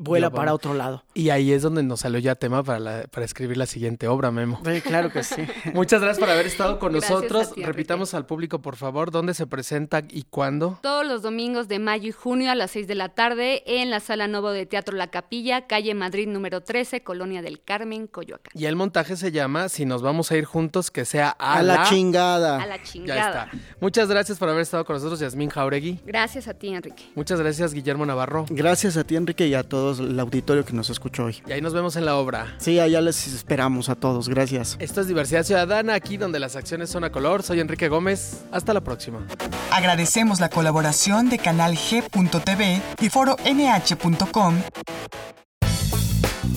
vuela 0.00 0.30
para 0.30 0.54
otro 0.54 0.74
lado. 0.74 1.04
Y 1.14 1.30
ahí 1.30 1.52
es 1.52 1.62
donde 1.62 1.82
nos 1.82 2.00
salió 2.00 2.18
ya 2.18 2.34
tema 2.34 2.62
para, 2.62 3.04
para 3.08 3.24
escribir 3.24 3.56
la 3.56 3.66
siguiente 3.66 4.08
obra, 4.08 4.30
Memo. 4.30 4.60
Sí, 4.64 4.80
claro 4.80 5.10
que 5.12 5.22
sí. 5.22 5.42
Muchas 5.74 6.00
gracias 6.00 6.18
por 6.18 6.30
haber 6.30 6.46
estado 6.46 6.78
con 6.78 6.92
nosotros. 6.92 7.50
Repitamos 7.56 8.14
al 8.14 8.26
público, 8.26 8.62
por 8.62 8.76
favor, 8.76 9.10
dónde 9.10 9.34
se 9.34 9.46
presenta 9.46 10.02
y 10.08 10.24
cuándo. 10.24 10.78
Todos 10.82 11.06
los 11.06 11.22
domingos 11.22 11.68
de 11.68 11.78
mayo 11.78 12.08
y 12.08 12.12
junio 12.12 12.50
a 12.50 12.54
las 12.54 12.70
6 12.72 12.86
de 12.88 12.94
la 12.94 13.10
tarde 13.10 13.62
en 13.66 13.90
la 13.90 14.00
Sala 14.00 14.26
Nuevo 14.26 14.50
de 14.50 14.66
Teatro 14.66 14.96
La 14.96 15.08
Capilla, 15.08 15.66
calle 15.66 15.94
Madrid 15.94 16.26
número 16.28 16.62
13, 16.62 17.02
Colonia 17.02 17.42
del 17.42 17.62
Carmen, 17.62 18.06
Coyoacán. 18.06 18.52
Y 18.54 18.64
el 18.64 18.76
montaje 18.76 19.16
se 19.16 19.32
llama 19.32 19.68
Si 19.68 19.84
nos 19.84 20.00
vamos 20.00 20.30
a 20.30 20.36
ir 20.36 20.46
juntos, 20.46 20.90
que 20.90 21.04
sea 21.04 21.28
a, 21.28 21.62
la, 21.62 21.84
chingada. 21.84 22.62
A 22.62 22.66
la 22.66 22.82
chingada. 22.82 23.20
Ya 23.20 23.28
está. 23.28 23.50
Muchas 23.80 24.08
gracias 24.08 24.38
por 24.38 24.48
haber 24.48 24.62
estado 24.62 24.84
con 24.84 24.94
nosotros, 24.96 25.20
Yasmín 25.20 25.50
Jauregui. 25.50 26.00
Gracias 26.06 26.48
a 26.48 26.54
ti, 26.54 26.68
Enrique. 26.68 27.04
Muchas 27.14 27.38
gracias, 27.40 27.74
Guillermo 27.74 28.06
Navarro. 28.06 28.46
Gracias 28.48 28.96
a 28.96 29.04
ti, 29.04 29.16
Enrique, 29.16 29.46
y 29.46 29.54
a 29.54 29.62
todos 29.62 29.89
todo 29.96 30.06
el 30.06 30.20
auditorio 30.20 30.64
que 30.64 30.72
nos 30.72 30.90
escuchó 30.90 31.24
hoy. 31.24 31.42
Y 31.46 31.52
ahí 31.52 31.60
nos 31.60 31.74
vemos 31.74 31.96
en 31.96 32.04
la 32.04 32.16
obra. 32.16 32.54
Sí, 32.58 32.78
allá 32.78 33.00
les 33.00 33.26
esperamos 33.26 33.88
a 33.88 33.94
todos. 33.94 34.28
Gracias. 34.28 34.76
Esto 34.78 35.00
es 35.00 35.08
Diversidad 35.08 35.44
Ciudadana, 35.44 35.94
aquí 35.94 36.16
donde 36.16 36.38
las 36.38 36.56
acciones 36.56 36.90
son 36.90 37.04
a 37.04 37.10
color. 37.10 37.42
Soy 37.42 37.60
Enrique 37.60 37.88
Gómez. 37.88 38.42
Hasta 38.52 38.74
la 38.74 38.82
próxima. 38.82 39.26
Agradecemos 39.70 40.40
la 40.40 40.48
colaboración 40.48 41.28
de 41.30 41.38
Canal 41.38 41.76
G.tv 41.76 42.82
y 43.00 43.08
Foro 43.08 43.36
NH.com. 43.44 44.56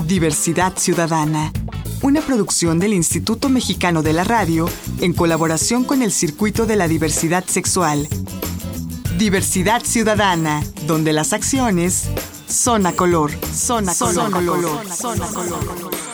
Diversidad 0.05 0.73
Ciudadana 0.77 1.51
una 2.03 2.19
producción 2.19 2.79
del 2.79 2.93
Instituto 2.93 3.47
Mexicano 3.47 4.03
de 4.03 4.11
la 4.11 4.25
Radio 4.25 4.69
en 4.99 5.13
colaboración 5.13 5.85
con 5.85 6.01
el 6.01 6.11
Circuito 6.11 6.65
de 6.65 6.75
la 6.75 6.89
Diversidad 6.89 7.45
Sexual. 7.45 8.09
Diversidad 9.17 9.81
Ciudadana, 9.83 10.61
donde 10.85 11.13
las 11.13 11.31
acciones 11.31 12.09
son 12.53 12.85
a 12.85 12.93
color, 12.93 13.31
son 13.51 13.89
a 13.89 13.93
color, 13.95 14.31
color, 14.31 14.91
son 14.91 15.21
a 15.21 15.27
color. 15.27 16.12